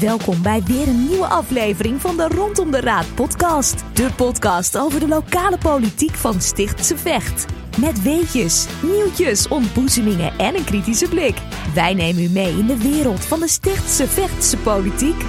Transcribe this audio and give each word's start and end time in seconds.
Welkom 0.00 0.42
bij 0.42 0.62
weer 0.62 0.88
een 0.88 1.08
nieuwe 1.08 1.26
aflevering 1.26 2.00
van 2.00 2.16
de 2.16 2.28
Rondom 2.28 2.70
de 2.70 2.80
Raad 2.80 3.14
podcast. 3.14 3.84
De 3.92 4.10
podcast 4.16 4.78
over 4.78 5.00
de 5.00 5.08
lokale 5.08 5.58
politiek 5.58 6.14
van 6.14 6.40
Stichtse 6.40 6.96
Vecht. 6.96 7.46
Met 7.80 8.02
weetjes, 8.02 8.66
nieuwtjes, 8.82 9.48
ontboezemingen 9.48 10.38
en 10.38 10.54
een 10.56 10.64
kritische 10.64 11.08
blik. 11.08 11.34
Wij 11.74 11.94
nemen 11.94 12.22
u 12.22 12.28
mee 12.28 12.58
in 12.58 12.66
de 12.66 12.76
wereld 12.78 13.24
van 13.24 13.40
de 13.40 13.48
Stichtse 13.48 14.06
Vechtse 14.08 14.56
politiek. 14.56 15.24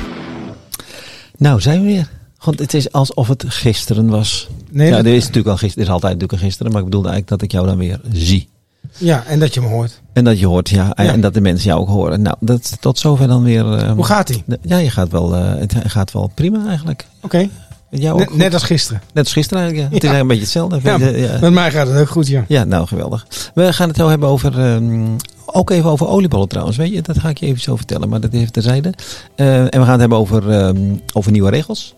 Nou, 1.38 1.61
zijn 1.61 1.79
we 1.81 1.86
weer. 1.88 2.09
Want 2.43 2.59
het 2.59 2.73
is 2.73 2.91
alsof 2.91 3.27
het 3.27 3.43
gisteren 3.47 4.09
was. 4.09 4.47
Nee, 4.71 4.89
ja, 4.89 4.95
dat- 4.95 5.05
er 5.05 5.13
is 5.13 5.21
natuurlijk 5.25 5.47
al 5.47 5.57
gisteren, 5.57 5.84
er 5.84 5.88
is 5.89 5.93
altijd 5.93 6.13
natuurlijk 6.13 6.41
een 6.41 6.47
gisteren, 6.47 6.71
maar 6.71 6.81
ik 6.81 6.88
bedoelde 6.88 7.09
eigenlijk 7.09 7.39
dat 7.39 7.49
ik 7.49 7.55
jou 7.55 7.68
dan 7.68 7.77
weer 7.77 7.99
zie. 8.11 8.49
Ja, 8.98 9.24
en 9.28 9.40
dat 9.40 9.54
je 9.54 9.62
me 9.62 9.68
hoort. 9.68 10.02
En 10.14 10.24
dat 10.24 10.40
je 10.40 10.46
hoort, 10.48 10.70
ja, 10.70 10.94
en- 10.94 11.06
Ja. 11.06 11.12
en 11.12 11.22
dat 11.22 11.34
de 11.34 11.42
mensen 11.42 11.68
jou 11.70 11.82
ook 11.82 11.88
horen. 11.88 12.22
Nou, 12.22 12.36
dat 12.40 12.78
tot 12.80 13.00
zover 13.00 13.28
dan 13.28 13.44
weer. 13.44 13.74
ehm, 13.78 13.96
Hoe 13.96 14.06
gaat 14.06 14.28
de- 14.46 14.60
Ja, 14.62 14.78
je 14.78 14.90
gaat 14.90 15.10
wel, 15.12 15.36
eh, 15.36 15.60
het 15.60 15.76
gaat 15.86 16.12
wel 16.12 16.32
prima 16.34 16.68
eigenlijk. 16.68 17.05
Oké. 17.22 17.48
Jou 17.90 18.26
Net, 18.38 18.54
als 18.54 18.64
gisteren. 18.64 19.02
Net 19.14 19.23
als 19.23 19.34
gisteren 19.34 19.64
eigenlijk, 19.64 19.90
ja. 19.90 19.95
Het 19.95 20.04
is 20.04 20.09
eigenlijk 20.09 20.42
een 20.42 20.48
beetje 20.48 20.70
hetzelfde. 20.84 21.20
Ja. 21.28 21.40
Met 21.40 21.54
mij 21.54 21.72
gaat 21.72 21.88
het 21.88 21.98
ook 22.00 22.09
goed, 22.09 22.28
ja. 22.28 22.44
Ja, 22.48 22.64
nou 22.64 22.88
geweldig. 22.88 23.28
We 23.54 23.73
gaan 23.73 23.88
het 23.88 23.98
zo 23.98 24.09
hebben 24.09 24.30
over, 24.30 24.59
ehm, 24.59 25.06
ook 25.45 25.70
even 25.70 25.90
over 25.90 26.08
oliebollen 26.08 26.48
trouwens. 26.48 26.78
Weet 26.78 26.94
je, 26.94 27.02
dat 27.02 27.20
ga 27.20 27.30
ik 27.30 27.38
je 27.38 27.45
even 27.45 27.62
zo 27.62 27.76
vertellen, 27.76 28.09
maar 28.09 28.20
dat 28.20 28.34
even 28.34 28.52
terzijde. 28.52 28.94
Eh, 29.36 29.59
en 29.59 29.66
we 29.66 29.81
gaan 29.81 29.90
het 29.92 30.00
hebben 30.00 30.17
over, 30.17 30.50
ehm, 30.52 30.78
over 31.14 31.31
nieuwe 31.31 31.50
regels. 31.50 31.95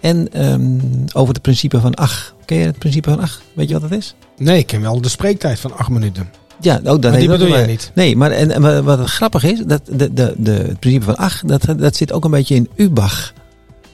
En 0.00 0.32
ehm, 0.32 0.78
over 1.12 1.32
het 1.34 1.42
principe 1.42 1.80
van 1.80 1.94
ach. 1.94 2.34
Ken 2.44 2.58
je 2.58 2.66
het 2.66 2.78
principe 2.78 3.10
van 3.10 3.20
ach? 3.20 3.40
Weet 3.52 3.68
je 3.68 3.78
wat 3.80 3.90
dat 3.90 3.98
is? 3.98 4.14
Nee, 4.38 4.58
ik 4.58 4.66
ken 4.66 4.80
wel 4.80 5.00
de 5.00 5.08
spreektijd 5.08 5.58
van 5.60 5.76
acht 5.76 5.88
minuten. 5.90 6.30
Ja, 6.60 6.74
ook 6.84 7.02
dat 7.02 7.10
Maar 7.10 7.20
die 7.20 7.28
bedoel 7.28 7.48
jij 7.48 7.66
niet? 7.66 7.90
Nee, 7.94 8.16
maar 8.16 8.30
en, 8.30 8.50
en 8.50 8.62
wat- 8.62 8.84
wat 8.98 9.10
grappig 9.10 9.44
is, 9.44 9.58
dat 9.66 9.80
de, 9.86 10.12
de, 10.12 10.34
de, 10.36 10.50
het 10.52 10.78
principe 10.80 11.04
van 11.04 11.16
ach, 11.16 11.42
dat, 11.46 11.62
dat 11.76 11.96
zit 11.96 12.12
ook 12.12 12.24
een 12.24 12.30
beetje 12.30 12.54
in 12.54 12.68
Ubach. 12.76 13.32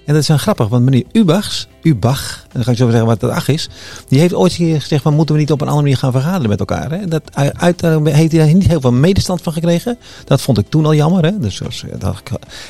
En 0.06 0.12
dat 0.12 0.22
is 0.22 0.28
wel 0.28 0.36
grappig, 0.36 0.68
want 0.68 0.84
meneer 0.84 1.04
Ubachs, 1.12 1.68
Ubach, 1.82 2.46
dan 2.52 2.64
ga 2.64 2.70
ik 2.70 2.76
zo 2.76 2.88
zeggen 2.88 3.06
wat 3.06 3.20
dat 3.20 3.30
ach 3.30 3.48
is, 3.48 3.68
die 4.08 4.20
heeft 4.20 4.34
ooit 4.34 4.52
gezegd 4.52 5.02
van 5.02 5.14
moeten 5.14 5.34
we 5.34 5.40
niet 5.40 5.52
op 5.52 5.60
een 5.60 5.66
andere 5.66 5.82
manier 5.82 5.98
gaan 5.98 6.12
vergaderen 6.12 6.48
met 6.48 6.58
elkaar. 6.58 6.90
Hè? 6.90 7.06
Dat, 7.06 7.22
uit, 7.54 7.80
daar 7.80 8.00
heeft 8.04 8.32
hij 8.32 8.40
daar 8.40 8.54
niet 8.54 8.66
heel 8.66 8.80
veel 8.80 8.92
medestand 8.92 9.42
van 9.42 9.52
gekregen. 9.52 9.98
Dat 10.24 10.40
vond 10.40 10.58
ik 10.58 10.68
toen 10.68 10.84
al 10.84 10.94
jammer. 10.94 11.24
Hè? 11.24 11.38
Dus, 11.38 11.56
zoals, 11.56 11.84
eh, 11.84 11.98
dat, 11.98 12.22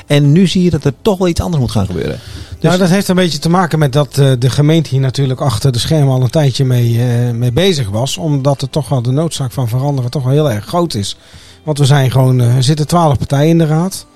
en 0.07 0.33
nu 0.33 0.47
zie 0.47 0.63
je 0.63 0.71
dat 0.71 0.85
er 0.85 0.93
toch 1.03 1.19
wel 1.19 1.29
iets 1.29 1.41
anders 1.41 1.63
moet 1.63 1.71
gaan 1.71 1.87
gebeuren. 1.87 2.19
Dus, 2.51 2.63
nou, 2.63 2.79
dat 2.79 2.89
heeft 2.89 3.09
een 3.09 3.17
beetje 3.17 3.39
te 3.39 3.49
maken 3.49 3.79
met 3.79 3.93
dat 3.93 4.19
eh, 4.19 4.33
de 4.39 4.51
gemeente 4.51 4.91
hier 4.91 5.01
natuurlijk 5.01 5.41
achter 5.41 5.73
de 5.73 5.79
schermen 5.79 6.15
al 6.15 6.23
een 6.23 6.31
tijdje 6.31 6.65
mee, 6.65 7.03
eh, 7.03 7.31
mee 7.31 7.53
bezig 7.53 7.89
was. 7.89 8.17
Omdat 8.17 8.63
er 8.63 8.71
toch 8.71 8.89
wel 8.89 9.03
de 9.03 9.11
noodzaak 9.11 9.53
van 9.53 9.69
veranderen 9.69 10.11
toch 10.11 10.23
wel 10.23 10.33
heel 10.33 10.51
erg 10.51 10.65
groot 10.65 10.95
is. 10.95 11.17
Want 11.67 11.79
we 11.79 11.85
zijn 11.85 12.11
gewoon, 12.11 12.41
eh, 12.41 12.57
er 12.57 12.63
zitten 12.63 12.87
twaalf 12.87 13.19
partijen 13.19 13.49
in 13.49 13.59
de 13.59 13.67
raad. 13.67 14.07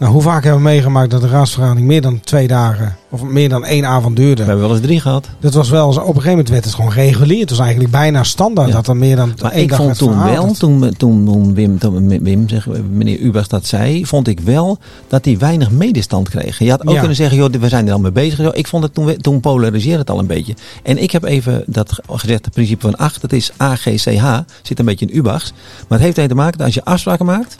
Nou, 0.00 0.12
hoe 0.12 0.22
vaak 0.22 0.42
hebben 0.44 0.62
we 0.62 0.68
meegemaakt 0.68 1.10
dat 1.10 1.20
de 1.20 1.28
raadsvergadering 1.28 1.86
meer 1.86 2.00
dan 2.00 2.20
twee 2.20 2.46
dagen 2.48 2.96
of 3.10 3.22
meer 3.22 3.48
dan 3.48 3.64
één 3.64 3.84
avond 3.86 4.18
we 4.18 4.24
duurde? 4.24 4.42
hebben 4.42 4.60
wel 4.64 4.70
eens 4.76 4.84
drie 4.86 5.00
gehad. 5.00 5.28
Dat 5.40 5.54
was 5.54 5.68
wel, 5.70 5.86
eens- 5.86 5.96
op 5.96 6.02
een 6.02 6.08
gegeven 6.08 6.30
moment 6.30 6.48
werd 6.48 6.64
het 6.64 6.74
gewoon 6.74 6.92
regulier. 6.92 7.40
Het 7.40 7.50
was 7.50 7.58
eigenlijk 7.58 7.90
bijna 7.90 8.22
standaard 8.22 8.68
Ja. 8.68 8.74
dat 8.74 8.86
er 8.88 8.96
meer 8.96 9.16
dan 9.16 9.32
Maar 9.42 9.52
één 9.52 9.62
ik 9.62 9.68
dag 9.68 9.78
vond 9.78 9.98
toen 9.98 10.24
wel, 10.24 10.52
toen, 10.52 10.80
toen, 10.80 10.94
toen 10.96 11.54
Wim, 11.54 11.78
toen 11.78 12.08
Wim 12.22 12.48
zeg, 12.48 12.66
meneer 12.90 13.18
Ubers 13.18 13.48
dat 13.48 13.66
zei, 13.66 14.06
vond 14.06 14.28
ik 14.28 14.40
wel 14.40 14.78
dat 15.08 15.24
hij 15.24 15.38
weinig 15.38 15.70
medestand 15.70 16.28
kreeg. 16.28 16.58
Je 16.58 16.70
had 16.70 16.86
ook 16.86 16.92
Ja. 16.92 16.98
kunnen 16.98 17.16
zeggen, 17.16 17.36
joh, 17.36 17.52
we 17.52 17.68
zijn 17.68 17.86
er 17.86 17.92
al 17.92 18.00
mee 18.00 18.12
bezig. 18.12 18.52
Ik 18.52 18.66
vond 18.66 18.82
het 18.82 18.94
toen, 18.94 19.16
toen 19.16 19.40
polariseerde 19.40 19.98
het 19.98 20.10
al 20.10 20.18
een 20.18 20.26
beetje. 20.26 20.54
En 20.82 21.02
ik 21.02 21.10
heb 21.10 21.24
even 21.24 21.62
dat 21.66 21.92
ge- 21.92 22.02
gezegd, 22.06 22.44
het 22.44 22.54
principe 22.54 22.80
van 22.80 22.96
8, 22.96 23.20
dat 23.20 23.32
is 23.32 23.52
AGCH, 23.56 24.38
zit 24.62 24.78
een 24.78 24.84
beetje 24.84 25.06
in 25.06 25.16
Ubachs. 25.16 25.52
Maar 25.88 25.98
het 25.98 26.00
heeft 26.00 26.14
ermee 26.14 26.28
te 26.30 26.34
maken 26.36 26.56
dat 26.58 26.66
als 26.66 26.74
je 26.74 26.84
afspraken 26.84 27.26
maakt, 27.26 27.56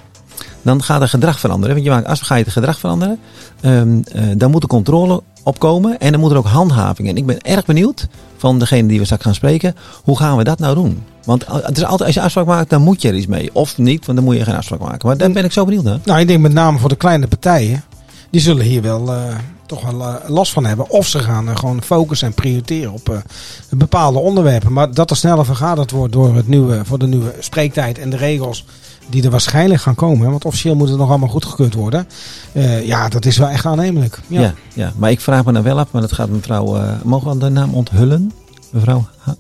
dan 0.63 0.83
gaat 0.83 1.01
er 1.03 1.09
gedrag 1.09 1.41
veranderen. 1.41 1.75
Want 1.75 1.87
je 1.87 1.93
maakt, 1.93 2.07
als 2.07 2.21
ga 2.21 2.35
je 2.35 2.45
het 2.45 2.53
gedrag 2.53 2.79
veranderen, 2.79 3.19
ehm, 3.61 4.01
eh, 4.13 4.25
dan 4.37 4.51
moet 4.51 4.63
er 4.63 4.69
controle 4.69 5.23
opkomen 5.43 5.99
en 5.99 6.11
dan 6.13 6.21
moet 6.21 6.31
er 6.31 6.37
ook 6.37 6.47
handhaving. 6.47 7.09
En 7.09 7.17
ik 7.17 7.27
ben 7.27 7.41
erg 7.41 7.65
benieuwd 7.65 8.09
van 8.37 8.59
degene 8.59 8.89
die 8.89 8.99
we 8.99 9.05
straks 9.05 9.23
gaan 9.23 9.35
spreken, 9.35 9.75
hoe 10.05 10.17
gaan 10.17 10.37
we 10.37 10.45
dat 10.45 10.59
nou 10.59 10.75
doen? 10.75 11.03
Want 11.25 11.45
het 11.47 11.77
is 11.77 11.85
altijd, 11.85 12.07
als 12.07 12.15
je 12.15 12.21
afspraak 12.21 12.47
maakt, 12.47 12.71
dan 12.71 12.83
moet 12.83 13.03
je 13.03 13.09
er 13.09 13.15
iets 13.15 13.27
mee. 13.27 13.51
Of 13.53 13.79
niet, 13.79 14.07
want 14.07 14.19
dan 14.19 14.27
moet 14.27 14.37
je 14.37 14.45
geen 14.45 14.57
afspraak 14.57 14.81
maken. 14.81 15.09
Maar 15.09 15.17
daar 15.17 15.31
ben 15.31 15.45
ik 15.45 15.53
zo 15.53 15.65
benieuwd 15.65 15.85
naar. 15.85 15.99
Nou, 16.05 16.21
ik 16.21 16.27
denk 16.27 16.41
met 16.41 16.53
name 16.53 16.79
voor 16.79 16.89
de 16.89 16.97
kleine 16.97 17.27
partijen. 17.27 17.85
Die 18.31 18.41
zullen 18.41 18.65
hier 18.65 18.83
wel 18.83 19.13
eh, 19.13 19.35
toch 19.67 19.91
wel 19.91 20.01
eh, 20.01 20.15
last 20.29 20.53
van 20.53 20.65
hebben. 20.65 20.91
Of 20.91 21.07
ze 21.07 21.19
gaan 21.19 21.59
gewoon 21.59 21.83
focussen 21.83 22.27
en 22.29 22.35
prioriteren 22.35 22.93
op 22.93 23.23
bepaalde 23.71 24.19
onderwerpen. 24.19 24.73
Maar 24.73 24.95
dat 24.95 25.11
er 25.11 25.17
sneller 25.17 25.45
vergaderd 25.45 25.91
wordt 25.91 26.13
door 26.13 26.37
het 26.37 26.49
nieuwe, 26.49 26.81
voor 26.85 26.99
de 26.99 27.07
nieuwe 27.07 27.35
spreektijd 27.39 27.99
en 27.99 28.11
de 28.11 28.17
regels 28.17 28.65
die 29.09 29.23
er 29.25 29.31
waarschijnlijk 29.31 29.81
gaan 29.81 29.95
komen. 29.95 30.31
Want 30.31 30.45
officieel 30.45 30.75
moet 30.75 30.89
het 30.89 30.99
nog 30.99 31.09
allemaal 31.09 31.29
goedgekeurd 31.29 31.75
worden. 31.75 32.07
Eh, 32.53 32.87
ja, 32.87 33.09
dat 33.09 33.25
is 33.27 33.37
wel 33.37 33.49
echt 33.49 33.67
aannemelijk. 33.67 34.19
Ja. 34.27 34.41
Ja. 34.41 34.55
Ja, 34.75 34.93
maar 34.97 35.11
ik 35.11 35.21
vraag 35.21 35.45
me 35.45 35.53
nou 35.53 35.65
wel 35.65 35.79
af, 35.79 35.89
maar 35.91 36.03
dat 36.03 36.13
gaat 36.13 36.29
mevrouw, 36.29 36.77
eh, 36.77 36.93
mogen 37.05 37.33
we 37.33 37.39
de 37.39 37.49
naam 37.49 37.75
onthullen? 37.75 38.33
Mevrouw, 38.71 39.07
Ha- 39.19 39.37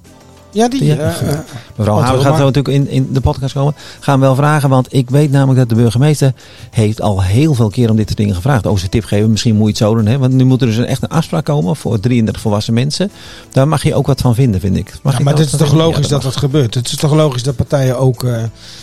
Ja, 0.52 0.68
die. 0.68 0.84
Ja, 0.84 0.96
eh, 0.96 1.38
mevrouw 1.76 1.98
Hamer 2.00 2.20
gaat 2.20 2.36
zo 2.36 2.44
natuurlijk 2.44 2.74
in, 2.74 2.88
in 2.88 3.08
de 3.12 3.20
podcast 3.20 3.54
komen. 3.54 3.74
Gaan 4.00 4.18
we 4.20 4.26
wel 4.26 4.34
vragen, 4.34 4.68
want 4.68 4.94
ik 4.94 5.10
weet 5.10 5.30
namelijk 5.30 5.58
dat 5.58 5.68
de 5.68 5.74
burgemeester 5.74 6.32
heeft 6.70 7.00
al 7.00 7.22
heel 7.22 7.54
veel 7.54 7.68
keer 7.70 7.90
om 7.90 7.96
dit 7.96 8.06
soort 8.06 8.18
dingen 8.18 8.34
gevraagd. 8.34 8.66
Over 8.66 8.78
zijn 8.78 8.90
tip 8.90 9.04
geven, 9.04 9.30
misschien 9.30 9.54
moet 9.56 9.62
je 9.64 9.68
het 9.68 9.76
zo 9.76 9.94
doen. 9.94 10.06
Hè? 10.06 10.18
Want 10.18 10.32
nu 10.32 10.44
moet 10.44 10.60
er 10.60 10.66
dus 10.66 10.76
een, 10.76 10.86
echt 10.86 11.02
een 11.02 11.08
afspraak 11.08 11.44
komen 11.44 11.76
voor 11.76 12.00
33 12.00 12.42
volwassen 12.42 12.74
mensen. 12.74 13.10
Daar 13.52 13.68
mag 13.68 13.82
je 13.82 13.94
ook 13.94 14.06
wat 14.06 14.20
van 14.20 14.34
vinden, 14.34 14.60
vind 14.60 14.76
ik. 14.76 14.94
Mag 15.02 15.18
Ja, 15.18 15.24
maar 15.24 15.34
het 15.34 15.44
is 15.44 15.50
toch 15.50 15.72
logisch 15.72 16.08
dat 16.08 16.22
dat 16.22 16.36
gebeurt. 16.36 16.74
Het 16.74 16.86
is 16.86 16.96
toch 16.96 17.14
logisch 17.14 17.42
dat 17.42 17.56
partijen 17.56 17.98
ook, 17.98 18.26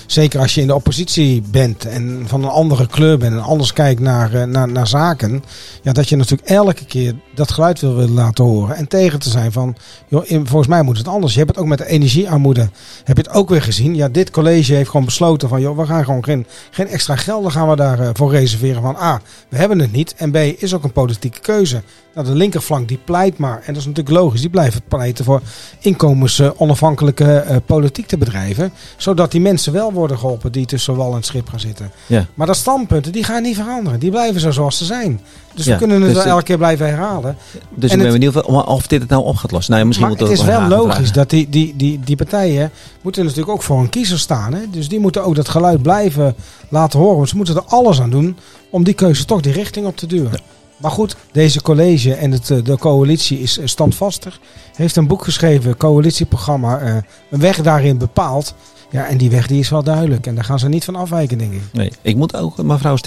zeker 0.07 0.39
als 0.39 0.55
je 0.55 0.61
in 0.61 0.67
de 0.67 0.75
oppositie 0.75 1.41
bent 1.51 1.85
en 1.85 2.23
van 2.25 2.43
een 2.43 2.49
andere 2.49 2.87
kleur 2.87 3.17
bent 3.17 3.33
en 3.33 3.41
anders 3.41 3.73
kijkt 3.73 3.99
naar, 3.99 4.33
eh, 4.33 4.43
naar, 4.43 4.67
naar 4.67 4.87
zaken, 4.87 5.43
ja, 5.81 5.91
dat 5.91 6.09
je 6.09 6.15
natuurlijk 6.15 6.49
elke 6.49 6.85
keer 6.85 7.15
dat 7.35 7.51
geluid 7.51 7.81
wil 7.81 7.95
willen 7.95 8.13
laten 8.13 8.43
horen 8.43 8.75
en 8.75 8.87
tegen 8.87 9.19
te 9.19 9.29
zijn 9.29 9.51
van, 9.51 9.75
joh, 10.07 10.25
volgens 10.27 10.67
mij 10.67 10.81
moet 10.81 10.97
het 10.97 11.07
anders. 11.07 11.33
Je 11.33 11.39
hebt 11.39 11.51
het 11.51 11.59
ook 11.59 11.67
met 11.67 11.77
de 11.77 11.87
energiearmoede, 11.87 12.69
heb 13.03 13.17
je 13.17 13.23
het 13.23 13.33
ook 13.33 13.49
weer 13.49 13.61
gezien. 13.61 13.95
Ja, 13.95 14.09
dit 14.09 14.31
college 14.31 14.73
heeft 14.73 14.89
gewoon 14.89 15.05
besloten 15.05 15.49
van, 15.49 15.61
joh, 15.61 15.77
we 15.77 15.85
gaan 15.85 16.05
gewoon 16.05 16.23
geen, 16.23 16.45
geen 16.71 16.87
extra 16.87 17.15
gelden 17.15 17.51
gaan 17.51 17.69
we 17.69 17.75
daarvoor 17.75 18.15
voor 18.15 18.31
reserveren 18.31 18.81
van, 18.81 18.95
A, 18.95 19.21
we 19.49 19.57
hebben 19.57 19.79
het 19.79 19.91
niet 19.91 20.13
en 20.17 20.31
B, 20.31 20.35
is 20.35 20.73
ook 20.73 20.83
een 20.83 20.91
politieke 20.91 21.39
keuze. 21.39 21.81
Nou, 22.17 22.29
de 22.29 22.35
linkerflank 22.35 22.87
die 22.87 22.99
pleit 23.03 23.37
maar, 23.37 23.55
en 23.65 23.73
dat 23.73 23.75
is 23.81 23.85
natuurlijk 23.85 24.15
logisch, 24.17 24.41
die 24.41 24.49
blijven 24.49 24.81
pleiten 24.87 25.25
voor 25.25 25.41
inkomens 25.79 26.39
eh, 26.39 26.49
onafhankelijke 26.57 27.33
eh, 27.35 27.55
politiek 27.65 28.07
te 28.07 28.17
bedrijven. 28.17 28.71
Zodat 28.97 29.31
die 29.31 29.41
mensen 29.41 29.73
wel 29.73 29.93
worden 29.93 30.17
geholpen 30.19 30.51
die 30.51 30.65
tussen 30.65 30.95
wal 30.95 31.15
en 31.15 31.23
schip 31.23 31.49
gaan 31.49 31.59
zitten. 31.59 31.91
Ja. 32.05 32.25
Maar 32.33 32.47
dat 32.47 32.55
standpunten, 32.55 33.11
die 33.11 33.23
gaan 33.23 33.41
niet 33.41 33.55
veranderen. 33.55 33.99
Die 33.99 34.09
blijven 34.11 34.41
zo 34.41 34.51
zoals 34.51 34.77
ze 34.77 34.85
zijn. 34.85 35.21
Dus 35.53 35.65
Ja, 35.65 35.71
we 35.71 35.77
kunnen 35.77 35.95
het 35.97 36.05
dus 36.05 36.13
wel 36.13 36.23
het- 36.23 36.31
elke 36.31 36.43
keer 36.45 36.57
blijven 36.57 36.87
herhalen. 36.87 37.37
Dus 37.75 37.91
En 37.91 37.97
ik 37.99 38.03
ben 38.03 38.11
het- 38.11 38.11
benieuwd 38.31 38.45
of, 38.45 38.65
of 38.65 38.87
dit 38.87 39.01
het 39.01 39.09
nou 39.09 39.23
op 39.23 39.35
gaat 39.35 39.51
lossen. 39.51 39.73
Nou, 39.73 39.85
misschien 39.85 40.07
maar 40.07 40.17
moet 40.17 40.27
het 40.29 40.39
is 40.39 40.45
wel 40.45 40.61
logisch 40.67 40.93
vragen. 40.95 41.13
dat 41.13 41.29
die, 41.29 41.49
die, 41.49 41.73
die, 41.75 41.99
die 41.99 42.15
partijen 42.15 42.71
moeten 43.01 43.23
natuurlijk 43.23 43.51
ook 43.51 43.61
voor 43.63 43.79
een 43.79 43.89
kiezer 43.89 44.19
staan. 44.19 44.53
Hè? 44.53 44.59
Dus 44.71 44.89
die 44.89 44.99
moeten 44.99 45.23
ook 45.23 45.35
dat 45.35 45.49
geluid 45.49 45.81
blijven 45.81 46.35
laten 46.69 46.99
horen. 46.99 47.15
Want 47.17 47.29
ze 47.29 47.35
moeten 47.35 47.55
er 47.55 47.63
alles 47.65 48.01
aan 48.01 48.09
doen 48.09 48.37
om 48.69 48.83
die 48.83 48.93
keuze 48.93 49.25
toch 49.25 49.41
die 49.41 49.51
richting 49.53 49.85
op 49.85 49.97
te 49.97 50.07
duwen. 50.07 50.31
Maar 50.77 50.91
goed, 50.91 51.15
deze 51.31 51.61
college 51.61 52.13
en 52.13 52.31
het, 52.31 52.49
eh, 52.51 52.63
de 52.63 52.77
coalitie 52.77 53.39
is 53.39 53.57
eh, 53.57 53.67
standvastig. 53.67 54.39
Heeft 54.75 54.95
een 54.95 55.07
boek 55.07 55.23
geschreven, 55.23 55.77
coalitieprogramma, 55.77 56.79
eh, 56.79 56.95
een 57.29 57.39
weg 57.39 57.61
daarin 57.61 57.97
bepaald. 57.97 58.53
Ja, 58.91 59.07
en 59.07 59.17
die 59.17 59.29
weg 59.29 59.47
die 59.47 59.59
is 59.59 59.69
wel 59.69 59.83
duidelijk. 59.83 60.27
En 60.27 60.35
daar 60.35 60.43
gaan 60.43 60.59
ze 60.59 60.67
niet 60.69 60.83
van 60.85 60.95
afwijken, 60.95 61.37
denk 61.37 61.53
ik. 61.53 61.61
Nee, 61.73 61.91
ik 62.01 62.15
moet 62.15 62.35
ook 62.35 62.57
mevrouw 62.63 62.97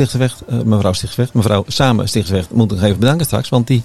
eh, 0.48 0.64
mevrouw 0.66 0.92
Stichtsevecht, 0.92 1.34
mevrouw 1.34 1.64
Samen 1.66 2.08
Stichtsevecht, 2.08 2.50
moet 2.50 2.70
ik 2.72 2.76
nog 2.78 2.86
even 2.86 2.98
bedanken 2.98 3.26
straks. 3.26 3.48
Want 3.48 3.66
die 3.66 3.82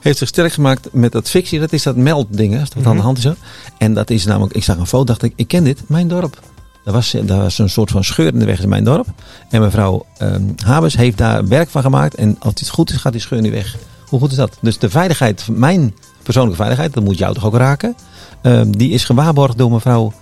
heeft 0.00 0.18
zich 0.18 0.28
sterk 0.28 0.52
gemaakt 0.52 0.88
met 0.92 1.12
dat 1.12 1.28
fictie. 1.30 1.60
Dat 1.60 1.72
is 1.72 1.82
dat 1.82 1.96
meldding, 1.96 2.52
hè, 2.52 2.58
dat 2.58 2.74
aan 2.76 2.82
de 2.82 2.88
Mhm. 2.88 2.98
hand 2.98 3.18
is. 3.18 3.24
Hè. 3.24 3.32
En 3.78 3.94
dat 3.94 4.10
is 4.10 4.24
namelijk, 4.24 4.54
ik 4.54 4.64
zag 4.64 4.76
een 4.76 4.86
foto, 4.86 5.04
dacht 5.04 5.22
ik, 5.22 5.32
ik 5.36 5.48
ken 5.48 5.64
dit, 5.64 5.82
mijn 5.88 6.08
dorp. 6.08 6.40
Dat 6.86 6.94
was, 6.94 7.10
dat 7.10 7.38
was 7.38 7.58
een 7.58 7.70
soort 7.70 7.90
van 7.90 8.04
scheur 8.04 8.32
in 8.32 8.38
de 8.38 8.44
weg 8.44 8.62
in 8.62 8.68
mijn 8.68 8.84
dorp. 8.84 9.06
En 9.50 9.60
mevrouw 9.60 10.06
ehm 10.18 10.42
Habers 10.64 10.96
heeft 10.96 11.18
daar 11.18 11.48
werk 11.48 11.68
van 11.68 11.82
gemaakt. 11.82 12.14
En 12.14 12.36
als 12.38 12.52
het 12.56 12.68
goed 12.68 12.90
is, 12.90 12.96
gaat 12.96 13.12
die 13.12 13.20
scheur 13.20 13.40
nu 13.40 13.50
weg. 13.50 13.76
Hoe 14.08 14.20
goed 14.20 14.30
is 14.30 14.36
dat? 14.36 14.58
Dus 14.60 14.78
de 14.78 14.90
veiligheid, 14.90 15.48
mijn 15.50 15.94
persoonlijke 16.22 16.56
veiligheid, 16.58 16.94
dat 16.94 17.04
moet 17.04 17.18
jou 17.18 17.34
toch 17.34 17.44
ook 17.44 17.56
raken. 17.56 17.94
ehm, 18.42 18.70
die 18.70 18.90
is 18.90 19.04
gewaarborgd 19.04 19.58
door 19.58 19.70
mevrouw 19.70 20.12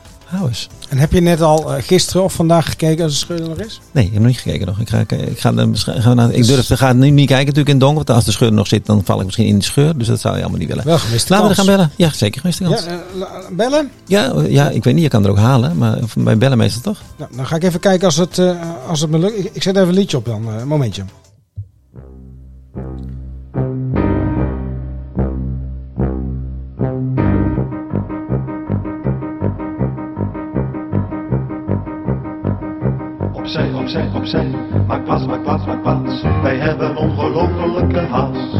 En 0.88 0.98
heb 0.98 1.12
je 1.12 1.20
net 1.20 1.40
al 1.40 1.74
eh, 1.74 1.82
gisteren 1.82 2.22
of 2.24 2.32
vandaag 2.32 2.66
gekeken 2.68 3.04
als 3.04 3.12
de 3.12 3.18
scheur 3.18 3.42
er 3.42 3.48
nog 3.48 3.58
is? 3.58 3.80
Nee, 3.92 4.04
ik 4.04 4.10
heb 4.12 4.18
nog 4.22 4.30
niet 4.30 4.40
gekeken 4.40 4.66
nog. 4.66 4.78
Ik, 4.80 4.88
ga, 4.88 4.98
ik, 4.98 5.38
ga, 5.40 5.52
ga 6.00 6.14
naar, 6.14 6.30
ik 6.32 6.46
durf 6.46 6.66
te 6.66 6.76
gaan 6.76 6.98
nu 6.98 7.10
niet 7.10 7.26
kijken 7.26 7.46
natuurlijk 7.46 7.68
in 7.68 7.74
het 7.74 7.80
donker. 7.80 8.04
Want 8.04 8.10
als 8.18 8.24
de 8.24 8.32
scheur 8.32 8.48
er 8.48 8.54
nog 8.54 8.66
zit, 8.66 8.86
dan 8.86 9.02
val 9.04 9.18
ik 9.18 9.24
misschien 9.24 9.46
in 9.46 9.58
de 9.58 9.64
scheur. 9.64 9.98
Dus 9.98 10.06
dat 10.06 10.20
zou 10.20 10.34
je 10.36 10.40
allemaal 10.40 10.58
niet 10.58 10.68
willen. 10.68 10.84
Wel 10.84 10.98
gemiste 10.98 11.32
Laten 11.32 11.48
we 11.48 11.54
gaan 11.54 11.66
bellen. 11.66 11.90
Ja, 11.96 12.10
zeker 12.12 12.40
gemiste 12.40 12.62
Ja, 12.64 12.68
kans. 12.70 12.86
eh, 12.86 12.94
la- 13.14 13.28
bellen? 13.52 13.90
Ja, 14.06 14.32
eh, 14.32 14.50
ja, 14.50 14.68
ik 14.70 14.84
weet 14.84 14.94
niet. 14.94 15.02
Je 15.02 15.08
kan 15.08 15.24
er 15.24 15.30
ook 15.30 15.38
halen. 15.38 15.78
Maar 15.78 15.98
bij 16.16 16.38
bellen 16.38 16.58
meestal 16.58 16.82
toch? 16.82 17.02
Nou, 17.16 17.30
dan 17.36 17.46
ga 17.46 17.56
ik 17.56 17.62
even 17.64 17.80
kijken 17.80 18.06
als 18.06 18.16
het, 18.16 18.38
eh, 18.38 18.50
als 18.88 19.00
het 19.00 19.10
me 19.10 19.18
lukt. 19.18 19.38
Ik, 19.38 19.50
ik 19.52 19.62
zet 19.62 19.76
even 19.76 19.88
een 19.88 19.94
liedje 19.94 20.16
op 20.16 20.24
dan. 20.24 20.48
eh, 20.48 20.60
een 20.60 20.68
momentje. 20.68 21.02
Opzij, 33.54 33.72
opzij, 33.74 34.10
opzij. 34.14 34.46
Maak 34.86 35.04
plaats, 35.04 35.26
maak 35.26 35.42
plaats, 35.42 35.64
maak 35.66 35.82
plaats. 35.82 36.22
Wij 36.42 36.56
hebben 36.56 36.96
ongelofelijke 36.96 37.98
haast. 37.98 38.54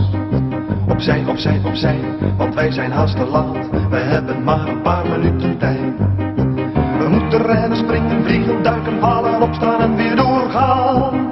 Opzij, 0.88 1.24
opzij, 1.26 1.60
opzij, 1.64 1.98
want 2.36 2.54
wij 2.54 2.70
zijn 2.70 2.92
haast 2.92 3.16
te 3.16 3.24
laat. 3.26 3.88
Wij 3.90 4.02
hebben 4.02 4.44
maar 4.44 4.68
een 4.68 4.82
paar 4.82 5.08
minuten 5.08 5.58
tijd. 5.58 5.78
We 6.98 7.08
moeten 7.08 7.42
rennen, 7.42 7.76
springen, 7.76 8.24
vliegen, 8.24 8.62
duiken, 8.62 9.00
vallen, 9.00 9.42
opstaan 9.42 9.80
en 9.80 9.96
weer 9.96 10.16
doorgaan. 10.16 11.30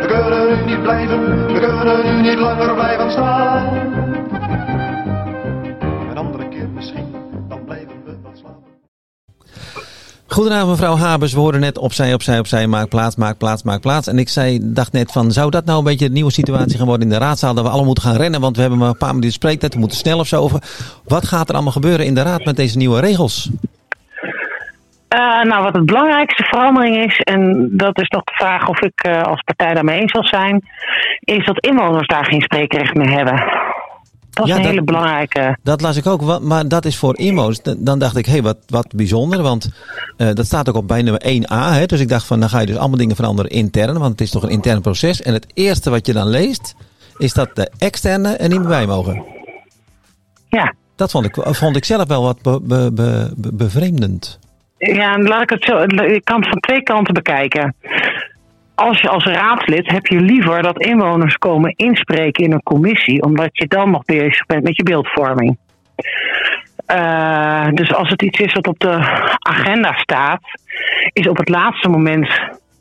We 0.00 0.06
kunnen 0.06 0.48
nu 0.48 0.64
niet 0.64 0.82
blijven, 0.82 1.46
we 1.46 1.60
kunnen 1.60 2.16
nu 2.16 2.28
niet 2.28 2.38
langer 2.38 2.74
blijven 2.74 3.10
staan. 3.10 3.64
Goedenavond 10.36 10.70
mevrouw 10.70 10.96
Habers. 10.96 11.32
We 11.32 11.40
hoorden 11.40 11.60
net 11.60 11.78
opzij, 11.78 12.14
opzij, 12.14 12.38
opzij. 12.38 12.66
Maak 12.66 12.88
plaats, 12.88 13.16
maak 13.16 13.38
plaats, 13.38 13.62
maak 13.62 13.80
plaats. 13.80 14.06
En 14.06 14.18
ik 14.18 14.28
zei, 14.28 14.58
dacht 14.62 14.92
net 14.92 15.12
van, 15.12 15.30
zou 15.30 15.50
dat 15.50 15.64
nou 15.64 15.78
een 15.78 15.84
beetje 15.84 16.06
de 16.06 16.12
nieuwe 16.12 16.32
situatie 16.32 16.78
gaan 16.78 16.86
worden 16.86 17.06
in 17.06 17.12
de 17.12 17.24
raadzaal? 17.24 17.54
Dat 17.54 17.62
we 17.62 17.68
allemaal 17.68 17.86
moeten 17.86 18.04
gaan 18.04 18.16
rennen, 18.16 18.40
want 18.40 18.54
we 18.54 18.60
hebben 18.60 18.78
maar 18.78 18.88
een 18.88 18.96
paar 18.96 19.14
minuten 19.14 19.32
spreektijd. 19.32 19.74
We 19.74 19.80
moeten 19.80 19.98
snel 19.98 20.18
of 20.18 20.26
zo 20.26 20.40
over. 20.40 20.62
Wat 21.04 21.26
gaat 21.26 21.48
er 21.48 21.54
allemaal 21.54 21.72
gebeuren 21.72 22.06
in 22.06 22.14
de 22.14 22.22
raad 22.22 22.44
met 22.44 22.56
deze 22.56 22.76
nieuwe 22.76 23.00
regels? 23.00 23.50
Uh, 25.14 25.42
nou, 25.42 25.62
wat 25.62 25.74
het 25.74 25.86
belangrijkste 25.86 26.42
verandering 26.42 26.96
is, 26.96 27.20
en 27.20 27.68
dat 27.72 28.00
is 28.00 28.08
nog 28.08 28.24
de 28.24 28.34
vraag 28.34 28.68
of 28.68 28.80
ik 28.80 29.06
uh, 29.06 29.22
als 29.22 29.42
partij 29.42 29.74
daarmee 29.74 30.00
eens 30.00 30.12
zal 30.12 30.24
zijn, 30.24 30.64
is 31.20 31.46
dat 31.46 31.64
inwoners 31.64 32.06
daar 32.06 32.24
geen 32.24 32.40
spreekrecht 32.40 32.94
meer 32.94 33.10
hebben. 33.10 33.44
Dat 34.36 34.46
is 34.46 34.50
Ja, 34.52 34.56
een 34.56 34.62
dat- 34.62 34.70
hele 34.70 34.84
belangrijke. 34.84 35.56
Dat 35.62 35.80
las 35.80 35.96
ik 35.96 36.06
ook, 36.06 36.40
maar 36.42 36.68
dat 36.68 36.84
is 36.84 36.96
voor. 36.96 37.14
D- 37.14 37.74
Dan 37.78 37.98
dacht 37.98 38.16
ik, 38.16 38.26
hé, 38.26 38.32
hey, 38.32 38.42
wat, 38.42 38.56
wat 38.66 38.86
bijzonder. 38.94 39.42
Want 39.42 39.70
eh, 40.16 40.28
dat 40.34 40.46
staat 40.46 40.68
ook 40.68 40.74
op 40.74 40.88
bij 40.88 41.02
nummer 41.02 41.22
1a. 41.26 41.72
Hè, 41.72 41.86
dus 41.86 42.00
ik 42.00 42.08
dacht 42.08 42.26
van, 42.26 42.40
dan 42.40 42.48
ga 42.48 42.60
je 42.60 42.66
dus 42.66 42.76
allemaal 42.76 42.98
dingen 42.98 43.16
veranderen 43.16 43.50
intern. 43.50 43.98
Want 43.98 44.10
het 44.10 44.20
is 44.20 44.30
toch 44.30 44.42
een 44.42 44.48
intern 44.48 44.80
proces. 44.80 45.22
En 45.22 45.32
het 45.32 45.46
eerste 45.54 45.90
wat 45.90 46.06
je 46.06 46.12
dan 46.12 46.28
leest, 46.28 46.74
is 47.18 47.32
dat 47.32 47.48
de 47.56 47.70
externe 47.78 48.36
er 48.36 48.48
niet 48.48 48.58
meer 48.58 48.68
bij 48.68 48.86
mogen. 48.86 49.24
Ja. 50.48 50.74
Dat 50.96 51.10
vond 51.10 51.24
ik, 51.24 51.36
vond 51.42 51.76
ik 51.76 51.84
zelf 51.84 52.08
wel 52.08 52.22
wat 52.22 52.42
be, 52.42 52.60
be, 52.62 52.90
be- 52.92 53.32
be- 53.36 53.54
bevreemdend. 53.54 54.38
Ja, 54.78 55.18
laat 55.18 55.42
ik 55.42 55.50
het 55.50 55.64
zo. 55.64 55.78
Ik 56.04 56.24
kan 56.24 56.40
het 56.40 56.48
van 56.48 56.60
twee 56.60 56.82
kanten 56.82 57.14
bekijken. 57.14 57.74
Als 58.76 59.00
je 59.00 59.08
als 59.08 59.24
raadslid 59.24 59.90
heb 59.90 60.06
je 60.06 60.20
liever 60.20 60.62
dat 60.62 60.80
inwoners 60.80 61.36
komen 61.36 61.74
inspreken 61.76 62.44
in 62.44 62.52
een 62.52 62.62
commissie, 62.62 63.22
omdat 63.22 63.48
je 63.52 63.66
dan 63.66 63.90
nog 63.90 64.04
bezig 64.04 64.46
bent 64.46 64.62
met 64.62 64.76
je 64.76 64.82
beeldvorming. 64.82 65.58
Eh, 66.86 67.68
dus 67.72 67.94
als 67.94 68.10
het 68.10 68.22
iets 68.22 68.40
is 68.40 68.52
wat 68.52 68.66
op 68.66 68.78
de 68.78 68.96
agenda 69.38 69.92
staat, 69.92 70.40
is 71.12 71.28
op 71.28 71.36
het 71.36 71.48
laatste 71.48 71.88
moment 71.88 72.28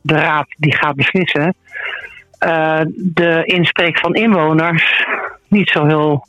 de 0.01 0.13
raad 0.13 0.47
die 0.57 0.75
gaat 0.75 0.95
beslissen. 0.95 1.56
eh, 2.39 2.81
de 2.95 3.44
inspreek 3.45 4.00
van 4.00 4.13
inwoners 4.13 5.06
niet 5.47 5.69
zo 5.69 5.86
heel 5.86 6.25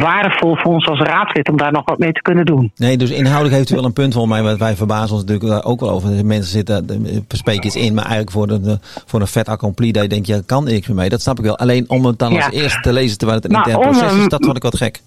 waardevol 0.00 0.56
voor 0.56 0.72
ons 0.72 0.88
als 0.88 1.00
raadslid 1.00 1.48
om 1.48 1.56
daar 1.56 1.72
nog 1.72 1.82
wat 1.84 1.98
mee 1.98 2.12
te 2.12 2.22
kunnen 2.22 2.44
doen. 2.44 2.72
Nee, 2.76 2.96
dus 2.96 3.10
inhoudelijk 3.10 3.54
heeft 3.54 3.70
u 3.70 3.74
wel 3.74 3.84
een 3.84 3.92
punt 3.92 4.12
volgens 4.12 4.34
mij. 4.34 4.42
Want 4.42 4.58
wij 4.58 4.74
verbazen 4.76 5.14
ons 5.16 5.24
natuurlijk 5.24 5.50
daar 5.50 5.64
ook 5.64 5.80
wel 5.80 5.90
over. 5.90 6.16
De 6.16 6.24
mensen 6.24 6.50
zitten, 6.50 6.86
spreken 7.28 7.66
iets 7.66 7.76
in, 7.76 7.94
maar 7.94 8.04
eigenlijk 8.04 8.30
voor 8.32 8.48
een, 8.48 8.78
voor 9.06 9.20
een 9.20 9.26
vet 9.26 9.48
accompli. 9.48 9.92
Dat 9.92 10.02
je 10.02 10.08
denkt, 10.08 10.26
ja, 10.26 10.40
kan 10.46 10.64
niks 10.64 10.86
meer 10.86 10.96
mee. 10.96 11.08
Dat 11.08 11.20
snap 11.20 11.38
ik 11.38 11.44
wel. 11.44 11.58
Alleen 11.58 11.84
om 11.88 12.04
het 12.04 12.18
dan 12.18 12.32
Ja. 12.32 12.44
als 12.44 12.54
eerste 12.54 12.80
te 12.80 12.92
lezen 12.92 13.18
terwijl 13.18 13.40
het 13.40 13.46
een 13.48 13.56
Maar 13.56 13.68
intern 13.68 13.90
proces 13.90 14.16
is, 14.18 14.28
dat 14.28 14.44
vond 14.44 14.56
ik 14.56 14.62
wat 14.62 14.76
gek. 14.76 15.00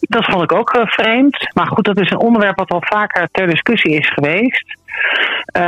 Dat 0.00 0.24
vond 0.24 0.42
ik 0.42 0.52
ook 0.52 0.70
eh, 0.70 0.86
vreemd. 0.86 1.48
Maar 1.54 1.66
goed, 1.66 1.84
dat 1.84 2.00
is 2.00 2.10
een 2.10 2.20
onderwerp 2.20 2.58
wat 2.58 2.70
al 2.70 2.82
vaker 2.84 3.28
ter 3.32 3.46
discussie 3.46 3.92
is 3.92 4.10
geweest. 4.12 4.76
Eh, 5.46 5.62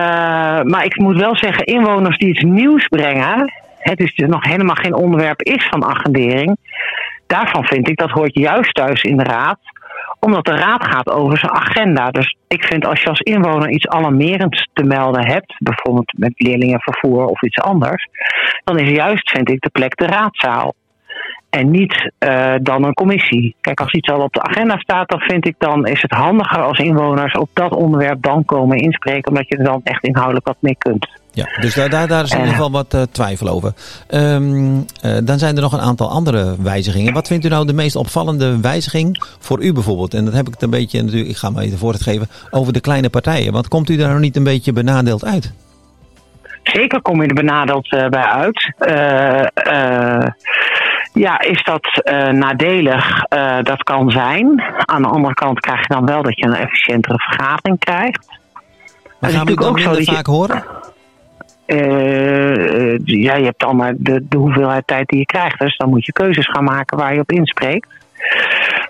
maar 0.62 0.84
ik 0.84 0.98
moet 0.98 1.16
wel 1.16 1.36
zeggen, 1.36 1.64
inwoners 1.64 2.18
die 2.18 2.28
iets 2.28 2.42
nieuws 2.42 2.86
brengen, 2.88 3.52
het 3.78 4.00
is 4.00 4.14
dus 4.14 4.28
nog 4.28 4.44
helemaal 4.44 4.74
geen 4.74 4.94
onderwerp 4.94 5.42
is 5.42 5.66
van 5.70 5.84
agendering. 5.84 6.56
Daarvan 7.26 7.64
vind 7.64 7.88
ik 7.88 7.98
dat 7.98 8.10
hoort 8.10 8.38
juist 8.38 8.74
thuis 8.74 9.02
in 9.02 9.16
de 9.16 9.24
raad, 9.24 9.58
omdat 10.20 10.44
de 10.44 10.56
raad 10.56 10.84
gaat 10.84 11.10
over 11.10 11.38
zijn 11.38 11.52
agenda. 11.52 12.10
Dus 12.10 12.36
ik 12.48 12.64
vind 12.64 12.86
als 12.86 13.02
je 13.02 13.08
als 13.08 13.20
inwoner 13.20 13.70
iets 13.70 13.88
alarmerends 13.88 14.68
te 14.72 14.84
melden 14.84 15.26
hebt, 15.26 15.54
bijvoorbeeld 15.58 16.12
met 16.18 16.32
leerlingenvervoer 16.36 17.24
of 17.24 17.42
iets 17.42 17.58
anders, 17.58 18.08
dan 18.64 18.78
is 18.78 18.90
juist, 18.90 19.30
vind 19.30 19.50
ik, 19.50 19.60
de 19.60 19.70
plek 19.70 19.96
de 19.96 20.06
raadzaal. 20.06 20.74
En 21.56 21.70
niet 21.70 22.12
eh, 22.18 22.54
dan 22.62 22.84
een 22.84 22.94
commissie. 22.94 23.54
Kijk, 23.60 23.80
als 23.80 23.92
iets 23.92 24.08
al 24.08 24.20
op 24.20 24.32
de 24.32 24.42
agenda 24.42 24.78
staat, 24.78 25.08
dan 25.08 25.20
vind 25.20 25.46
ik 25.46 25.54
dan 25.58 25.86
is 25.86 26.02
het 26.02 26.10
handiger 26.10 26.62
als 26.62 26.78
inwoners 26.78 27.34
op 27.34 27.48
dat 27.52 27.74
onderwerp 27.74 28.22
dan 28.22 28.44
komen 28.44 28.76
inspreken, 28.78 29.28
omdat 29.28 29.48
je 29.48 29.56
er 29.56 29.64
dan 29.64 29.80
echt 29.84 30.04
inhoudelijk 30.04 30.46
wat 30.46 30.56
mee 30.60 30.76
kunt. 30.78 31.08
Ja, 31.32 31.44
dus 31.60 31.74
daar, 31.74 31.90
daar, 31.90 32.08
daar 32.08 32.24
is 32.24 32.30
in 32.30 32.36
Eh. 32.36 32.42
ieder 32.42 32.56
geval 32.56 32.70
wat 32.70 32.94
eh, 32.94 33.02
twijfel 33.02 33.48
over. 33.48 33.72
Ehm, 34.08 34.76
eh, 35.02 35.16
dan 35.24 35.38
zijn 35.38 35.56
er 35.56 35.62
nog 35.62 35.72
een 35.72 35.80
aantal 35.80 36.10
andere 36.10 36.54
wijzigingen. 36.62 37.12
Wat 37.12 37.26
vindt 37.26 37.44
u 37.44 37.48
nou 37.48 37.66
de 37.66 37.72
meest 37.72 37.96
opvallende 37.96 38.60
wijziging 38.60 39.22
voor 39.38 39.62
u 39.62 39.72
bijvoorbeeld? 39.72 40.14
En 40.14 40.24
dat 40.24 40.34
heb 40.34 40.46
ik 40.46 40.52
het 40.52 40.62
een 40.62 40.70
beetje, 40.70 41.02
natuurlijk, 41.02 41.30
ik 41.30 41.36
ga 41.36 41.50
maar 41.50 41.62
even 41.62 41.78
voorzet 41.78 42.02
geven, 42.02 42.28
over 42.50 42.72
de 42.72 42.80
kleine 42.80 43.10
partijen. 43.10 43.52
Want 43.52 43.68
komt 43.68 43.90
u 43.90 43.96
daar 43.96 44.08
nou 44.08 44.20
niet 44.20 44.36
een 44.36 44.44
beetje 44.44 44.72
benadeeld 44.72 45.24
uit? 45.24 45.52
Zeker 46.62 47.02
kom 47.02 47.22
je 47.22 47.28
er 47.28 47.34
benadeeld 47.34 47.92
eh, 47.92 48.08
bij 48.08 48.24
uit. 48.24 48.72
Eh, 48.78 49.46
eh, 49.54 50.26
ja, 51.16 51.40
is 51.40 51.62
dat 51.62 52.00
eh, 52.02 52.28
nadelig? 52.28 53.22
Eh, 53.22 53.58
dat 53.62 53.82
kan 53.82 54.10
zijn. 54.10 54.62
Aan 54.76 55.02
de 55.02 55.08
andere 55.08 55.34
kant 55.34 55.60
krijg 55.60 55.80
je 55.80 55.94
dan 55.94 56.06
wel 56.06 56.22
dat 56.22 56.38
je 56.38 56.44
een 56.46 56.54
efficiëntere 56.54 57.18
vergadering 57.18 57.78
krijgt. 57.78 58.26
Maar 59.20 59.30
gaan 59.30 59.44
we 59.46 59.50
het 59.50 59.64
ook 59.64 59.78
zo 59.78 59.90
minder 59.90 59.94
dat 59.94 60.04
je- 60.06 60.14
vaak 60.14 60.26
horen? 60.26 60.64
Eh, 61.66 62.98
ja, 63.04 63.34
je 63.34 63.44
hebt 63.44 63.72
maar 63.72 63.94
de, 63.96 64.26
de 64.28 64.36
hoeveelheid 64.36 64.86
tijd 64.86 65.08
die 65.08 65.18
je 65.18 65.26
krijgt. 65.26 65.58
Dus 65.58 65.76
dan 65.76 65.88
moet 65.88 66.06
je 66.06 66.12
keuzes 66.12 66.46
gaan 66.48 66.64
maken 66.64 66.98
waar 66.98 67.14
je 67.14 67.20
op 67.20 67.32
inspreekt. 67.32 67.86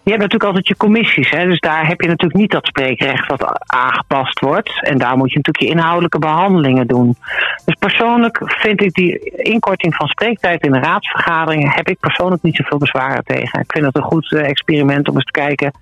Je 0.07 0.13
hebt 0.13 0.23
natuurlijk 0.23 0.51
altijd 0.51 0.69
je 0.69 0.77
commissies. 0.77 1.31
Hè? 1.31 1.47
Dus 1.47 1.61
daar 1.61 1.87
heb 1.87 2.01
je 2.01 2.09
natuurlijk 2.09 2.41
niet 2.41 2.51
dat 2.51 2.67
spreekrecht 2.67 3.27
wat 3.27 3.59
aangepast 3.67 4.41
wordt. 4.41 4.83
En 4.83 4.99
daar 4.99 5.17
moet 5.17 5.33
je 5.33 5.37
natuurlijk 5.37 5.65
je 5.65 5.79
inhoudelijke 5.79 6.19
behandelingen 6.19 6.87
doen. 6.87 7.17
Dus 7.65 7.75
persoonlijk 7.75 8.41
vind 8.45 8.83
ik 8.83 8.95
die 8.95 9.19
inkorting 9.37 9.95
van 9.95 10.07
spreektijd 10.07 10.63
in 10.63 10.73
de 10.73 10.79
raadsvergaderingen... 10.79 11.71
heb 11.71 11.89
ik 11.89 11.99
persoonlijk 11.99 12.43
niet 12.43 12.57
zoveel 12.57 12.79
bezwaren 12.79 13.25
tegen. 13.25 13.61
Ik 13.61 13.73
vind 13.73 13.85
het 13.85 13.97
een 13.97 14.03
goed 14.03 14.33
eh, 14.33 14.49
experiment 14.49 15.09
om 15.09 15.15
eens 15.15 15.25
te 15.25 15.41
kijken 15.41 15.73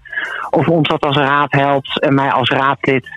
of 0.50 0.68
ons 0.68 0.88
dat 0.88 1.02
als 1.02 1.16
raad 1.16 1.52
helpt... 1.52 2.00
en 2.00 2.14
mij 2.14 2.30
als 2.30 2.48
raadlid 2.48 3.08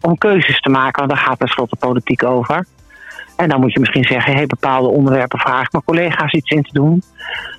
om 0.00 0.18
keuzes 0.18 0.60
te 0.60 0.70
maken. 0.70 1.06
Want 1.06 1.10
daar 1.10 1.26
gaat 1.28 1.38
tenslotte 1.38 1.76
politiek 1.76 2.24
over. 2.24 2.66
En 3.38 3.48
dan 3.48 3.60
moet 3.60 3.72
je 3.72 3.80
misschien 3.80 4.04
zeggen, 4.04 4.32
hey, 4.34 4.46
bepaalde 4.46 4.88
onderwerpen 4.88 5.38
vraag 5.38 5.62
ik 5.64 5.72
mijn 5.72 5.84
collega's 5.84 6.32
iets 6.32 6.50
in 6.50 6.62
te 6.62 6.72
doen. 6.72 7.02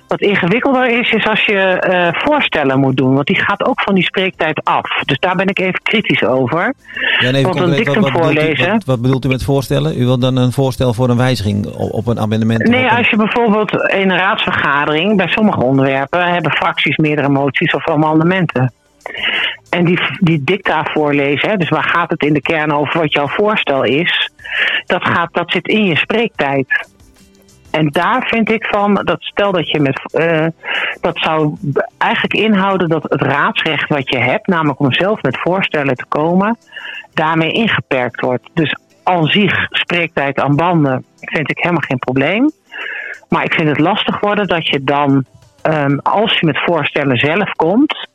Wat 0.08 0.20
ingewikkelder 0.20 0.98
is, 1.00 1.12
is 1.12 1.26
als 1.26 1.44
je 1.44 1.58
eh, 1.58 2.08
voorstellen 2.12 2.78
moet 2.80 2.96
doen. 2.96 3.14
Want 3.14 3.26
die 3.26 3.36
gaat 3.40 3.64
ook 3.64 3.80
van 3.80 3.94
die 3.94 4.04
spreektijd 4.04 4.60
af. 4.64 5.02
Dus 5.04 5.18
daar 5.18 5.36
ben 5.36 5.46
ik 5.48 5.58
even 5.58 5.80
kritisch 5.82 6.24
over. 6.24 6.74
Ja, 7.20 7.30
nee, 7.30 7.42
Want 7.44 7.60
een 7.60 7.70
dictum 7.70 8.02
wat, 8.02 8.12
bedoelt 8.12 8.30
u, 8.32 8.34
voorlezen. 8.34 8.70
wat, 8.70 8.84
wat 8.84 9.00
bedoelt 9.02 9.24
u 9.24 9.28
met 9.28 9.44
voorstellen? 9.44 10.00
U 10.00 10.04
wilt 10.04 10.20
dan 10.20 10.36
een 10.36 10.52
voorstel 10.52 10.94
voor 10.94 11.08
een 11.08 11.16
wijziging 11.16 11.66
op, 11.66 11.92
op 11.92 12.06
een 12.06 12.18
amendement? 12.20 12.68
Nee, 12.68 12.84
een- 12.84 12.90
als 12.96 13.10
je 13.10 13.16
bijvoorbeeld 13.16 13.72
in 13.72 14.10
een 14.10 14.16
raadsvergadering, 14.18 15.16
bij 15.16 15.28
sommige 15.28 15.62
onderwerpen, 15.62 16.32
hebben 16.32 16.52
fracties 16.52 16.96
meerdere 16.96 17.28
moties 17.28 17.74
of 17.74 17.88
amendementen. 17.88 18.72
En 19.70 19.84
die, 19.84 20.00
die 20.20 20.44
dicta 20.44 20.84
voorlezen, 20.84 21.50
hè, 21.50 21.56
dus 21.56 21.68
waar 21.68 21.88
gaat 21.88 22.10
het 22.10 22.22
in 22.22 22.32
de 22.32 22.40
kern 22.40 22.72
over 22.72 23.00
wat 23.00 23.12
jouw 23.12 23.28
voorstel 23.28 23.82
is, 23.82 24.30
dat, 24.86 25.04
gaat, 25.04 25.34
dat 25.34 25.50
zit 25.50 25.68
in 25.68 25.84
je 25.84 25.96
spreektijd. 25.96 26.88
En 27.70 27.88
daar 27.88 28.26
vind 28.26 28.50
ik 28.50 28.66
van, 28.66 28.94
dat 28.94 29.22
stel 29.22 29.52
dat 29.52 29.70
je 29.70 29.80
met, 29.80 30.12
eh, 30.12 30.46
dat 31.00 31.18
zou 31.18 31.56
eigenlijk 31.98 32.34
inhouden 32.34 32.88
dat 32.88 33.02
het 33.02 33.22
raadsrecht 33.22 33.88
wat 33.88 34.10
je 34.10 34.18
hebt, 34.18 34.46
namelijk 34.46 34.80
om 34.80 34.92
zelf 34.92 35.22
met 35.22 35.40
voorstellen 35.40 35.94
te 35.94 36.04
komen, 36.08 36.58
daarmee 37.14 37.52
ingeperkt 37.52 38.20
wordt. 38.20 38.50
Dus 38.54 38.76
al 39.02 39.26
zich 39.26 39.66
spreektijd 39.70 40.40
aan 40.40 40.56
banden 40.56 41.04
vind 41.20 41.50
ik 41.50 41.58
helemaal 41.58 41.84
geen 41.86 41.98
probleem. 41.98 42.50
Maar 43.28 43.44
ik 43.44 43.54
vind 43.54 43.68
het 43.68 43.78
lastig 43.78 44.20
worden 44.20 44.46
dat 44.46 44.66
je 44.66 44.84
dan, 44.84 45.24
ehm, 45.62 45.98
als 46.02 46.38
je 46.38 46.46
met 46.46 46.62
voorstellen 46.64 47.16
zelf 47.16 47.50
komt, 47.52 48.08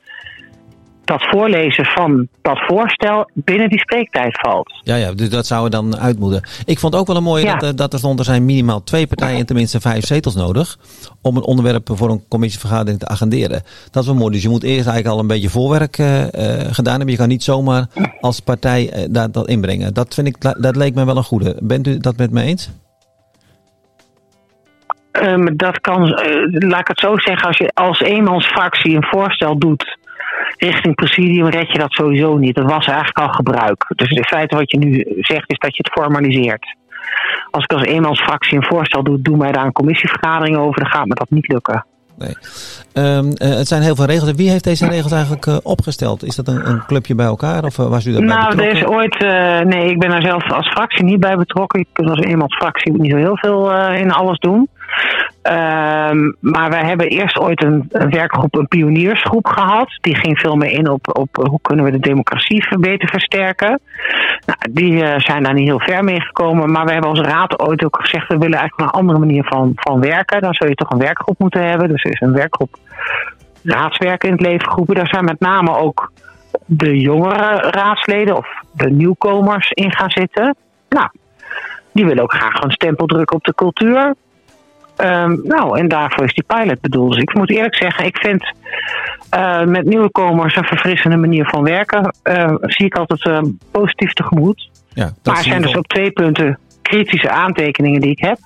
dat 1.06 1.28
voorlezen 1.30 1.86
van 1.86 2.28
dat 2.42 2.60
voorstel 2.68 3.30
binnen 3.34 3.70
die 3.70 3.80
spreektijd 3.80 4.40
valt. 4.40 4.74
Ja, 4.84 4.96
ja, 4.96 5.14
dus 5.14 5.30
dat 5.30 5.46
zou 5.46 5.66
er 5.66 5.72
dan 5.72 5.98
uit 5.98 6.20
moeten. 6.20 6.44
Ik 6.66 6.80
vond 6.80 6.96
ook 6.96 7.08
wel 7.08 7.16
een 7.16 7.24
mooie 7.24 7.46
Ja. 7.46 7.56
dat, 7.56 7.70
eh, 7.70 7.76
dat 7.76 7.94
er 7.94 8.00
stond, 8.00 8.20
er 8.20 8.26
zijn 8.26 8.46
minimaal 8.46 8.84
twee 8.84 9.08
partijen 9.08 9.40
en 9.40 9.46
tenminste 9.46 9.82
vijf 9.82 10.06
zetels 10.06 10.36
nodig 10.36 10.78
om 11.22 11.38
een 11.38 11.44
onderwerp 11.44 11.90
voor 11.94 12.10
een 12.10 12.24
commissievergadering 12.28 13.00
te 13.00 13.08
agenderen. 13.08 13.62
Dat 13.92 14.04
is 14.04 14.10
wel 14.10 14.18
mooi. 14.18 14.32
Dus 14.32 14.44
je 14.44 14.50
moet 14.50 14.64
eerst 14.64 14.88
eigenlijk 14.88 15.08
al 15.08 15.20
een 15.20 15.28
beetje 15.28 15.50
voorwerk 15.50 15.98
eh, 15.98 16.24
eh, 16.24 16.74
gedaan 16.74 16.96
hebben. 16.96 17.12
Je 17.12 17.18
kan 17.18 17.28
niet 17.28 17.44
zomaar 17.44 17.88
als 18.20 18.40
partij 18.40 19.08
dat, 19.10 19.34
dat 19.34 19.48
inbrengen. 19.48 19.94
Dat 19.94 20.14
vind 20.14 20.28
ik, 20.28 20.36
dat 20.42 20.76
leek 20.76 20.96
me 20.96 21.06
wel 21.06 21.18
een 21.18 21.24
goede. 21.24 21.58
Bent 21.62 21.88
u 21.88 21.98
dat 21.98 22.18
met 22.18 22.32
me 22.32 22.42
eens? 22.42 22.70
Ehm, 25.12 25.56
dat 25.56 25.80
kan, 25.82 26.10
laat 26.50 26.80
ik 26.80 26.88
het 26.88 27.00
zo 27.00 27.18
zeggen, 27.18 27.48
als 27.48 27.58
je 27.58 27.72
als 27.74 28.00
eenmansfractie 28.00 28.96
een 28.96 29.08
voorstel 29.10 29.58
doet 29.58 29.98
richting 30.58 30.96
presidium 30.96 31.48
red 31.48 31.72
je 31.72 31.78
dat 31.78 31.92
sowieso 31.94 32.38
niet. 32.38 32.56
Dat 32.56 32.72
was 32.72 32.88
eigenlijk 32.88 33.18
al 33.18 33.30
gebruik. 33.30 33.86
Dus 33.96 34.10
in 34.10 34.24
feite 34.24 34.56
wat 34.56 34.72
je 34.72 34.78
nu 34.78 35.06
zegt 35.20 35.52
is 35.52 35.58
dat 35.58 35.76
je 35.76 35.84
het 35.84 36.02
formaliseert. 36.02 36.76
Als 37.52 37.64
ik 37.64 37.74
als 37.74 37.84
eenmansfractie 37.84 38.58
een 38.58 38.66
voorstel 38.66 39.04
doe, 39.04 39.22
doe 39.22 39.38
mij 39.38 39.52
daar 39.52 39.66
een 39.66 39.72
commissievergadering 39.72 40.58
over, 40.58 40.82
dan 40.82 40.92
gaat 40.92 41.06
me 41.06 41.14
dat 41.14 41.30
niet 41.30 41.48
lukken. 41.48 41.86
Nee. 42.18 42.36
Um, 42.94 43.26
uh, 43.26 43.58
het 43.58 43.68
zijn 43.68 43.82
heel 43.82 43.96
veel 43.96 44.06
regels. 44.06 44.32
Wie 44.32 44.50
heeft 44.50 44.64
deze 44.64 44.88
regels 44.88 45.12
eigenlijk 45.12 45.46
uh, 45.46 45.58
opgesteld? 45.64 46.24
Is 46.24 46.36
dat 46.36 46.48
een, 46.48 46.70
een, 46.70 46.86
clubje 46.86 47.16
bij 47.16 47.26
elkaar 47.26 47.64
of 47.64 47.78
uh, 47.78 47.88
was 47.88 48.06
u 48.06 48.12
daarbij 48.12 48.36
nou, 48.36 48.56
betrokken? 48.56 48.84
Nou, 48.84 49.00
er 49.00 49.04
is 49.04 49.20
ooit... 49.20 49.68
nee, 49.68 49.90
ik 49.90 50.00
ben 50.00 50.10
daar 50.10 50.22
zelf 50.22 50.52
als 50.52 50.68
fractie 50.68 51.04
niet 51.04 51.20
bij 51.20 51.36
betrokken. 51.36 51.80
Ik 51.80 51.88
kan 51.94 52.10
als 52.10 52.20
eenmansfractie 52.20 53.02
niet 53.02 53.12
zo 53.12 53.18
heel 53.18 53.38
veel 53.38 53.72
in 53.92 54.12
alles 54.12 54.38
doen. 54.40 54.70
Um, 56.10 56.36
maar 56.40 56.70
wij 56.70 56.84
hebben 56.84 57.08
eerst 57.08 57.40
ooit 57.40 57.64
een, 57.64 57.86
werkgroep, 57.90 58.56
een 58.56 58.68
pioniersgroep 58.68 59.48
gehad. 59.48 59.98
Die 60.02 60.16
ging 60.16 60.40
veel 60.40 60.56
meer 60.56 60.72
in 60.72 60.90
op, 60.90 61.18
op 61.18 61.36
hoe 61.36 61.60
kunnen 61.62 61.86
we 61.86 61.92
de 61.92 62.00
democratie 62.00 62.78
beter 62.80 63.10
versterken. 63.10 63.80
Nou, 64.46 64.60
die 64.72 64.92
uh, 64.92 65.20
zijn 65.20 65.44
daar 65.44 65.54
niet 65.54 65.68
heel 65.68 65.80
ver 65.80 66.04
mee 66.04 66.22
gekomen. 66.22 66.72
Maar 66.72 66.86
we 66.86 66.92
hebben 66.92 67.10
als 67.10 67.20
raad 67.20 67.60
ooit 67.60 67.86
ook 67.86 67.98
gezegd, 68.02 68.28
we 68.28 68.38
willen 68.38 68.60
eigenlijk 68.60 68.90
een 68.90 69.00
andere 69.00 69.20
manier 69.20 69.44
van, 69.44 69.72
van 69.76 70.00
werken. 70.00 70.42
Dan 70.42 70.54
zou 70.54 70.70
je 70.70 70.76
toch 70.76 70.90
een 70.90 70.98
werkgroep 70.98 71.40
moeten 71.40 71.70
hebben. 71.70 71.88
Dus 71.88 72.04
er 72.04 72.12
is 72.12 72.22
een 72.22 72.34
werkgroep 72.34 72.78
raadswerken 73.64 74.30
in 74.30 74.36
het 74.36 74.46
leven 74.46 74.70
geroepen. 74.70 74.96
Daar 74.96 75.08
zijn 75.08 75.26
met 75.26 75.40
name 75.40 75.78
ook 75.78 76.12
de 76.66 77.00
jongere 77.00 77.56
raadsleden 77.56 78.38
of 78.38 78.48
de 78.74 78.90
nieuwkomers 78.90 79.72
in 79.72 79.92
gaan 79.92 80.10
zitten. 80.10 80.56
Nou, 80.90 81.10
die 81.92 82.06
willen 82.06 82.24
ook 82.24 82.34
graag 82.34 82.62
een 82.62 82.72
stempel 82.72 83.06
drukken 83.06 83.36
op 83.36 83.44
de 83.44 83.56
cultuur. 83.56 84.16
Um, 84.98 85.42
nou, 85.44 85.80
en 85.80 85.88
daarvoor 85.88 86.26
is 86.26 86.34
die 86.34 86.44
pilot 86.48 86.82
bedoeld. 86.82 87.14
Dus 87.14 87.22
ik 87.22 87.34
moet 87.34 87.50
eerlijk 87.50 87.76
zeggen, 87.76 88.06
ik 88.06 88.18
vind 88.18 88.54
uh, 89.36 89.64
met 89.64 89.86
nieuwkomers 89.86 90.56
een 90.56 90.64
verfrissende 90.64 91.18
manier 91.18 91.46
van 91.46 91.64
werken. 91.64 92.16
Uh, 92.24 92.54
zie 92.62 92.86
ik 92.86 92.96
altijd 92.96 93.26
uh, 93.26 93.52
positief 93.72 94.14
tegemoet. 94.14 94.70
Ja, 94.94 95.14
maar 95.24 95.38
er 95.38 95.44
zijn 95.44 95.62
dus 95.62 95.78
op 95.78 95.88
twee 95.88 96.12
punten 96.12 96.60
kritische 96.82 97.30
aantekeningen 97.30 98.02
die 98.02 98.12
ik 98.12 98.20
heb. 98.20 98.38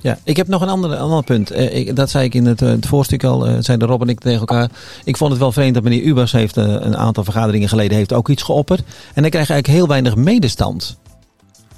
Ja, 0.00 0.16
ik 0.24 0.36
heb 0.36 0.48
nog 0.48 0.62
een 0.62 0.68
ander, 0.68 0.96
ander 0.96 1.24
punt. 1.24 1.52
Uh, 1.52 1.76
ik, 1.76 1.96
dat 1.96 2.10
zei 2.10 2.24
ik 2.24 2.34
in 2.34 2.46
het, 2.46 2.60
het 2.60 2.86
voorstuk 2.86 3.24
al, 3.24 3.48
uh, 3.48 3.54
zeiden 3.58 3.88
Rob 3.88 4.02
en 4.02 4.08
ik 4.08 4.20
tegen 4.20 4.38
elkaar. 4.38 4.68
Ik 5.04 5.16
vond 5.16 5.30
het 5.30 5.40
wel 5.40 5.52
vreemd 5.52 5.74
dat 5.74 5.82
meneer 5.82 6.02
Ubers 6.02 6.32
heeft 6.32 6.56
een 6.56 6.96
aantal 6.96 7.24
vergaderingen 7.24 7.68
geleden 7.68 7.96
heeft 7.96 8.12
ook 8.12 8.28
iets 8.28 8.42
geopperd. 8.42 8.82
En 9.14 9.22
dan 9.22 9.30
krijg 9.30 9.46
je 9.46 9.52
eigenlijk 9.52 9.78
heel 9.78 9.88
weinig 9.88 10.16
medestand 10.16 10.98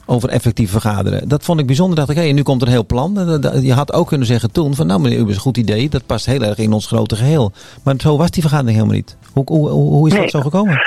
over 0.07 0.29
effectief 0.29 0.71
vergaderen. 0.71 1.29
Dat 1.29 1.45
vond 1.45 1.61
ik 1.61 1.67
bijzonder. 1.67 1.97
Dacht 1.97 2.11
ik, 2.11 2.17
hé, 2.17 2.23
nu 2.23 2.43
komt 2.43 2.61
er 2.61 2.67
een 2.67 2.73
heel 2.73 2.87
plan. 2.87 3.41
Je 3.63 3.73
had 3.73 3.93
ook 3.93 4.09
kunnen 4.09 4.27
zeggen 4.27 4.53
toen 4.53 4.75
van, 4.75 4.87
nou 4.87 5.01
meneer 5.01 5.19
Ubers, 5.19 5.37
een 5.37 5.43
goed 5.43 5.57
idee. 5.57 5.89
Dat 5.89 6.07
past 6.07 6.27
heel 6.27 6.43
erg 6.43 6.59
in 6.59 6.73
ons 6.73 6.87
grote 6.87 7.17
geheel. 7.17 7.53
Maar 7.85 7.95
zo 7.99 8.17
was 8.17 8.31
die 8.31 8.43
vergadering 8.43 8.77
helemaal 8.77 8.97
niet. 8.97 9.17
Hoe, 9.33 9.45
hoe, 9.47 9.69
hoe 9.69 10.07
is 10.07 10.13
nee. 10.13 10.23
dat 10.23 10.31
zo 10.31 10.41
gekomen? 10.41 10.81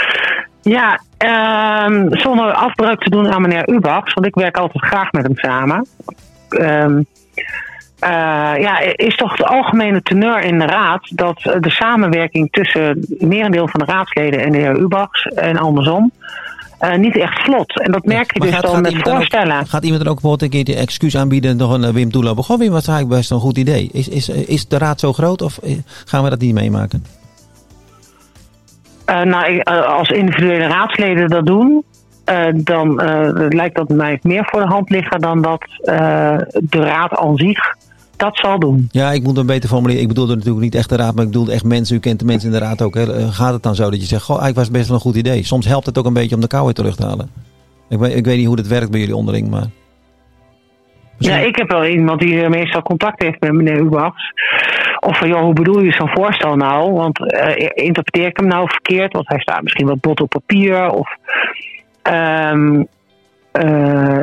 Ja, 0.61 0.99
um, 1.85 2.07
zonder 2.17 2.53
afbreuk 2.53 2.99
te 2.99 3.09
doen 3.09 3.31
aan 3.31 3.41
meneer 3.41 3.69
Ubachs, 3.69 4.13
want 4.13 4.27
ik 4.27 4.35
werk 4.35 4.57
altijd 4.57 4.85
graag 4.85 5.11
met 5.11 5.23
hem 5.23 5.35
samen. 5.35 5.87
Um, 6.49 7.05
uh, 8.03 8.09
ja, 8.59 8.79
is 8.79 9.15
toch 9.15 9.35
de 9.35 9.45
algemene 9.45 10.01
teneur 10.01 10.41
in 10.41 10.59
de 10.59 10.65
raad 10.65 11.17
dat 11.17 11.41
de 11.41 11.69
samenwerking 11.69 12.51
tussen 12.51 13.05
merendeel 13.19 13.67
van 13.67 13.79
de 13.79 13.85
raadsleden 13.85 14.39
en 14.39 14.51
de 14.51 14.57
heer 14.57 14.77
Ubachs 14.77 15.23
en 15.23 15.57
andersom 15.57 16.11
uh, 16.81 16.95
niet 16.95 17.17
echt 17.17 17.41
vlot. 17.41 17.81
En 17.81 17.91
dat 17.91 18.05
merk 18.05 18.33
je 18.33 18.39
dus 18.39 18.49
gaat, 18.49 18.61
dan 18.61 18.73
gaat 18.73 18.81
met 18.81 19.01
voorstellen. 19.01 19.59
Ook, 19.59 19.69
gaat 19.69 19.83
iemand 19.83 20.01
er 20.01 20.09
ook 20.09 20.21
bijvoorbeeld 20.21 20.41
een 20.41 20.63
keer 20.63 20.75
de 20.75 20.81
excuus 20.81 21.17
aanbieden 21.17 21.57
nog 21.57 21.73
een 21.73 21.83
uh, 21.83 21.89
Wim 21.89 22.11
Toelopen? 22.11 22.43
Goh 22.43 22.57
Wim, 22.57 22.71
wat 22.71 22.81
is 22.81 22.87
eigenlijk 22.87 23.17
best 23.19 23.31
een 23.31 23.39
goed 23.39 23.57
idee. 23.57 23.89
Is, 23.93 24.07
is, 24.07 24.29
is 24.29 24.67
de 24.67 24.77
raad 24.77 24.99
zo 24.99 25.13
groot 25.13 25.41
of 25.41 25.59
gaan 26.05 26.23
we 26.23 26.29
dat 26.29 26.39
niet 26.39 26.53
meemaken? 26.53 27.05
Uh, 29.09 29.21
nou, 29.21 29.63
als 29.63 30.09
individuele 30.09 30.67
raadsleden 30.67 31.29
dat 31.29 31.45
doen, 31.45 31.83
dan 32.53 32.95
lijkt 33.49 33.75
dat 33.75 33.89
mij 33.89 34.19
meer 34.21 34.45
voor 34.45 34.59
de 34.59 34.67
hand 34.67 34.89
liggen 34.89 35.19
dan 35.19 35.41
dat 35.41 35.65
de 36.53 36.79
raad 36.79 37.15
aan 37.15 37.37
zich 37.37 37.75
dat 38.19 38.37
zal 38.37 38.59
doen. 38.59 38.87
Ja, 38.91 39.11
ik 39.11 39.23
moet 39.23 39.37
hem 39.37 39.45
beter 39.45 39.69
formuleren. 39.69 40.01
Ik 40.01 40.07
bedoelde 40.07 40.35
natuurlijk 40.35 40.63
niet 40.63 40.75
echt 40.75 40.89
de 40.89 40.95
raad, 40.95 41.15
maar 41.15 41.23
ik 41.23 41.31
bedoelde 41.31 41.51
echt 41.51 41.63
mensen. 41.63 41.95
U 41.95 41.99
kent 41.99 42.19
de 42.19 42.25
mensen 42.25 42.51
in 42.51 42.59
de 42.59 42.65
raad 42.65 42.81
ook. 42.81 42.95
Hè. 42.95 43.31
Gaat 43.31 43.53
het 43.53 43.63
dan 43.63 43.75
zo 43.75 43.89
dat 43.89 43.99
je 43.99 44.05
zegt, 44.05 44.23
goh, 44.23 44.41
eigenlijk 44.41 44.57
was 44.57 44.67
het 44.67 44.75
best 44.75 44.87
wel 44.87 44.95
een 44.95 45.03
goed 45.03 45.15
idee. 45.15 45.43
Soms 45.43 45.65
helpt 45.65 45.85
het 45.85 45.97
ook 45.97 46.05
een 46.05 46.13
beetje 46.13 46.35
om 46.35 46.41
de 46.41 46.47
kou 46.47 46.65
weer 46.65 46.73
terug 46.73 46.95
te 46.95 47.05
halen. 47.05 47.29
Ik 47.89 47.97
weet, 47.97 48.15
ik 48.15 48.25
weet 48.25 48.37
niet 48.37 48.47
hoe 48.47 48.55
dat 48.55 48.67
werkt 48.67 48.91
bij 48.91 48.99
jullie 48.99 49.15
onderling, 49.15 49.49
maar... 49.49 49.65
Ja, 51.17 51.37
ik 51.37 51.55
heb 51.55 51.69
wel 51.71 51.85
iemand 51.85 52.19
die 52.19 52.49
meestal 52.49 52.81
contact 52.81 53.23
heeft 53.23 53.39
met 53.39 53.51
meneer 53.51 53.79
Ubachs. 53.79 54.33
Of 54.99 55.17
van, 55.17 55.27
joh, 55.27 55.41
hoe 55.41 55.53
bedoel 55.53 55.81
je 55.81 55.91
zo'n 55.91 56.09
voorstel 56.09 56.55
nou? 56.55 56.91
Want 56.91 57.19
uh, 57.19 57.69
interpreteer 57.73 58.27
ik 58.27 58.37
hem 58.37 58.47
nou 58.47 58.69
verkeerd? 58.69 59.13
Want 59.13 59.27
hij 59.27 59.39
staat 59.39 59.61
misschien 59.61 59.87
wat 59.87 59.99
bot 59.99 60.21
op 60.21 60.29
papier. 60.29 60.89
Of... 60.89 61.09
Um, 62.03 62.87
uh, 63.53 64.21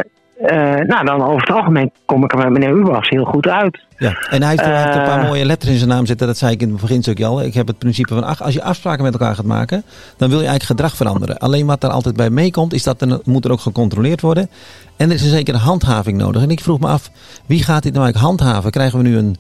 nou, 0.87 1.05
dan 1.05 1.23
over 1.23 1.41
het 1.41 1.51
algemeen 1.51 1.93
kom 2.05 2.25
ik 2.25 2.33
er 2.33 2.39
met 2.39 2.51
meneer 2.51 2.77
Ubachs 2.77 3.09
heel 3.09 3.25
goed 3.25 3.49
uit. 3.49 3.85
Ja, 3.99 4.27
en 4.31 4.43
hij 4.43 4.51
heeft, 4.51 4.65
heeft, 4.65 4.97
een 4.97 5.03
paar 5.03 5.25
mooie 5.25 5.45
letters 5.45 5.73
in 5.73 5.79
zijn 5.79 5.91
naam 5.91 6.07
zitten. 6.07 6.27
Dat 6.27 6.39
zei 6.39 6.53
ik 6.53 6.61
in 6.61 6.71
het 6.71 6.81
beginstukje 6.81 7.27
al. 7.27 7.43
Ik 7.43 7.55
heb 7.55 7.67
het 7.67 7.79
principe 7.79 8.15
van, 8.15 8.25
ach, 8.25 8.43
als 8.43 8.55
je 8.55 8.63
afspraken 8.63 9.05
met 9.05 9.13
elkaar 9.13 9.35
gaat 9.35 9.45
maken, 9.45 9.83
dan 10.17 10.29
wil 10.29 10.41
je 10.41 10.47
eigenlijk 10.47 10.81
gedrag 10.81 10.97
veranderen. 10.97 11.39
Alleen 11.39 11.67
wat 11.67 11.83
er 11.83 11.91
altijd 11.91 12.17
bij 12.17 12.31
meekomt, 12.31 12.73
is 12.73 12.83
dat 12.83 13.03
er 13.03 13.21
moet 13.25 13.45
er 13.45 13.53
ook 13.53 13.61
gecontroleerd 13.61 14.21
worden. 14.21 14.51
En 14.97 15.09
er 15.09 15.15
is 15.15 15.23
een 15.23 15.31
zekere 15.31 15.57
handhaving 15.57 16.19
nodig. 16.19 16.43
En 16.43 16.51
ik 16.51 16.61
vroeg 16.61 16.81
me 16.81 16.87
af, 16.87 17.11
wie 17.47 17.63
gaat 17.63 17.83
dit 17.83 17.93
nou 17.93 18.05
eigenlijk 18.05 18.41
handhaven? 18.41 18.71
Krijgen 18.71 18.99
we 18.99 19.09
nu 19.09 19.17
een 19.17 19.37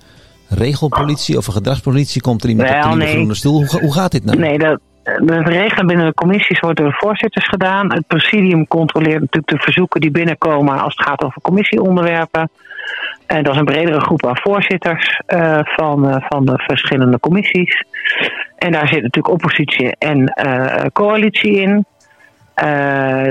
regelpolitie 0.49 1.37
of 1.37 1.47
een 1.47 1.53
gedragspolitie? 1.53 2.21
Komt 2.21 2.43
er 2.43 2.49
iemand 2.49 2.85
op 2.85 2.91
de 2.91 2.97
nee. 2.97 3.13
groene 3.13 3.35
stoel? 3.35 3.65
Hoe, 3.65 3.81
hoe 3.81 3.93
gaat 3.93 4.13
dit 4.13 4.25
nou? 4.25 4.39
Nee, 4.39 4.59
dat, 4.59 4.81
de 5.07 5.43
regelen 5.43 5.87
binnen 5.87 6.07
de 6.07 6.15
commissies 6.15 6.61
worden 6.61 6.85
door 6.85 6.93
de 6.93 7.07
voorzitters 7.07 7.49
gedaan. 7.49 7.93
Het 7.93 8.07
presidium 8.07 8.67
controleert 8.67 9.21
natuurlijk 9.21 9.49
de 9.49 9.59
verzoeken 9.59 10.01
die 10.01 10.11
binnenkomen 10.11 10.79
als 10.79 10.97
het 10.97 11.07
gaat 11.07 11.25
over 11.25 11.43
commissieonderwerpen. 11.43 12.51
En 13.27 13.43
dat 13.43 13.53
is 13.53 13.59
een 13.59 13.65
bredere 13.65 14.01
groep 14.01 14.27
aan 14.27 14.39
voorzitters 14.39 15.21
uh, 15.29 15.59
van, 15.63 16.09
uh, 16.09 16.17
van 16.29 16.45
de 16.45 16.55
verschillende 16.57 17.21
commissies. 17.21 17.85
En 18.59 18.73
daar 18.73 18.89
zit 18.89 19.03
natuurlijk 19.03 19.35
oppositie 19.35 19.97
en 19.99 20.33
coalitie 20.93 21.61
in. 21.61 21.87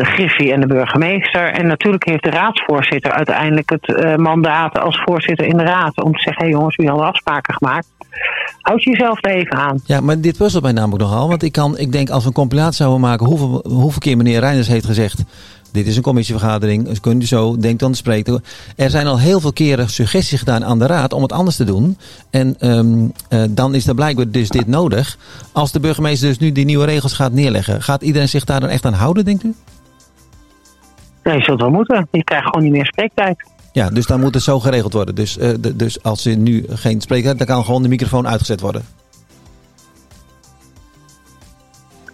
Griffie 0.02 0.54
en 0.54 0.62
de 0.62 0.68
burgemeester. 0.68 1.52
En 1.52 1.68
natuurlijk 1.68 2.06
heeft 2.06 2.24
de 2.24 2.30
raadsvoorzitter 2.30 3.12
uiteindelijk 3.12 3.70
het 3.70 4.18
mandaat 4.18 4.80
als 4.80 5.02
voorzitter 5.06 5.46
in 5.46 5.58
de 5.58 5.64
raad. 5.64 6.02
Om 6.02 6.12
te 6.12 6.20
zeggen, 6.20 6.44
hé 6.44 6.50
hey 6.50 6.58
jongens, 6.58 6.76
wie 6.76 6.88
hadden 6.88 7.08
afspraken 7.08 7.54
gemaakt 7.54 7.88
houd 8.66 8.84
jezelf 8.84 9.18
er 9.22 9.32
even 9.32 9.58
aan. 9.58 9.80
Ja, 9.86 10.02
maar 10.02 10.22
dit 10.22 10.38
puzzelt 10.38 10.64
mij 10.64 10.72
namelijk 10.72 11.04
nogal. 11.04 11.28
Want 11.28 11.44
ik, 11.44 11.52
kan, 11.52 11.78
ik 11.78 11.92
denk 11.92 12.10
als 12.10 12.22
we 12.22 12.28
een 12.28 12.34
compilatie 12.34 12.76
zouden 12.76 13.02
maken 13.02 13.26
hoeveel, 13.26 13.64
hoeveel 13.68 14.00
keer 14.00 14.18
meneer 14.18 14.40
Reinders 14.40 14.68
heeft 14.68 14.86
gezegd. 14.86 15.24
Dit 15.72 15.88
is 15.88 15.96
een 15.96 16.04
commissievergadering, 16.04 16.86
dus 16.86 17.00
kunt 17.00 17.24
u 17.24 17.26
zo, 17.26 17.58
denkt 17.58 17.84
aan 17.84 17.92
de 17.92 17.98
spreker. 17.98 18.42
Er 18.76 18.90
zijn 18.90 19.08
al 19.08 19.20
heel 19.20 19.40
veel 19.40 19.54
keren 19.54 19.90
suggesties 19.90 20.40
gedaan 20.40 20.66
aan 20.66 20.80
de 20.80 20.86
raad 20.86 21.14
om 21.14 21.22
het 21.22 21.32
anders 21.32 21.56
te 21.56 21.64
doen. 21.64 21.98
En 22.30 22.56
um, 22.60 23.12
uh, 23.30 23.44
dan 23.50 23.76
is 23.76 23.88
er 23.88 23.96
blijkbaar 23.96 24.30
dus 24.30 24.50
dit 24.50 24.68
nodig. 24.68 25.18
Als 25.52 25.72
de 25.72 25.80
burgemeester 25.80 26.28
dus 26.28 26.38
nu 26.38 26.52
die 26.52 26.66
nieuwe 26.66 26.86
regels 26.86 27.14
gaat 27.14 27.32
neerleggen, 27.32 27.82
gaat 27.82 28.02
iedereen 28.02 28.30
zich 28.30 28.44
daar 28.44 28.60
dan 28.60 28.70
echt 28.70 28.86
aan 28.86 28.94
houden, 28.94 29.26
denkt 29.26 29.44
u? 29.44 29.54
Nee, 31.24 31.42
zult 31.42 31.62
wel 31.62 31.70
moeten. 31.70 32.08
Je 32.12 32.24
krijgt 32.24 32.46
gewoon 32.46 32.64
niet 32.64 32.72
meer 32.72 32.86
spreektijd. 32.86 33.54
Ja, 33.76 33.90
dus 33.90 34.06
dan 34.06 34.20
moet 34.20 34.34
het 34.34 34.44
zo 34.44 34.60
geregeld 34.60 34.94
worden. 34.94 35.16
Dus, 35.16 35.38
uh, 35.38 35.50
de, 35.60 35.76
dus 35.76 36.04
als 36.04 36.24
je 36.24 36.36
nu 36.36 36.66
geen 36.70 37.02
spreker 37.02 37.26
hebt, 37.26 37.38
dan 37.38 37.48
kan 37.48 37.66
gewoon 37.66 37.84
de 37.84 37.88
microfoon 37.88 38.28
uitgezet 38.28 38.62
worden. 38.62 38.86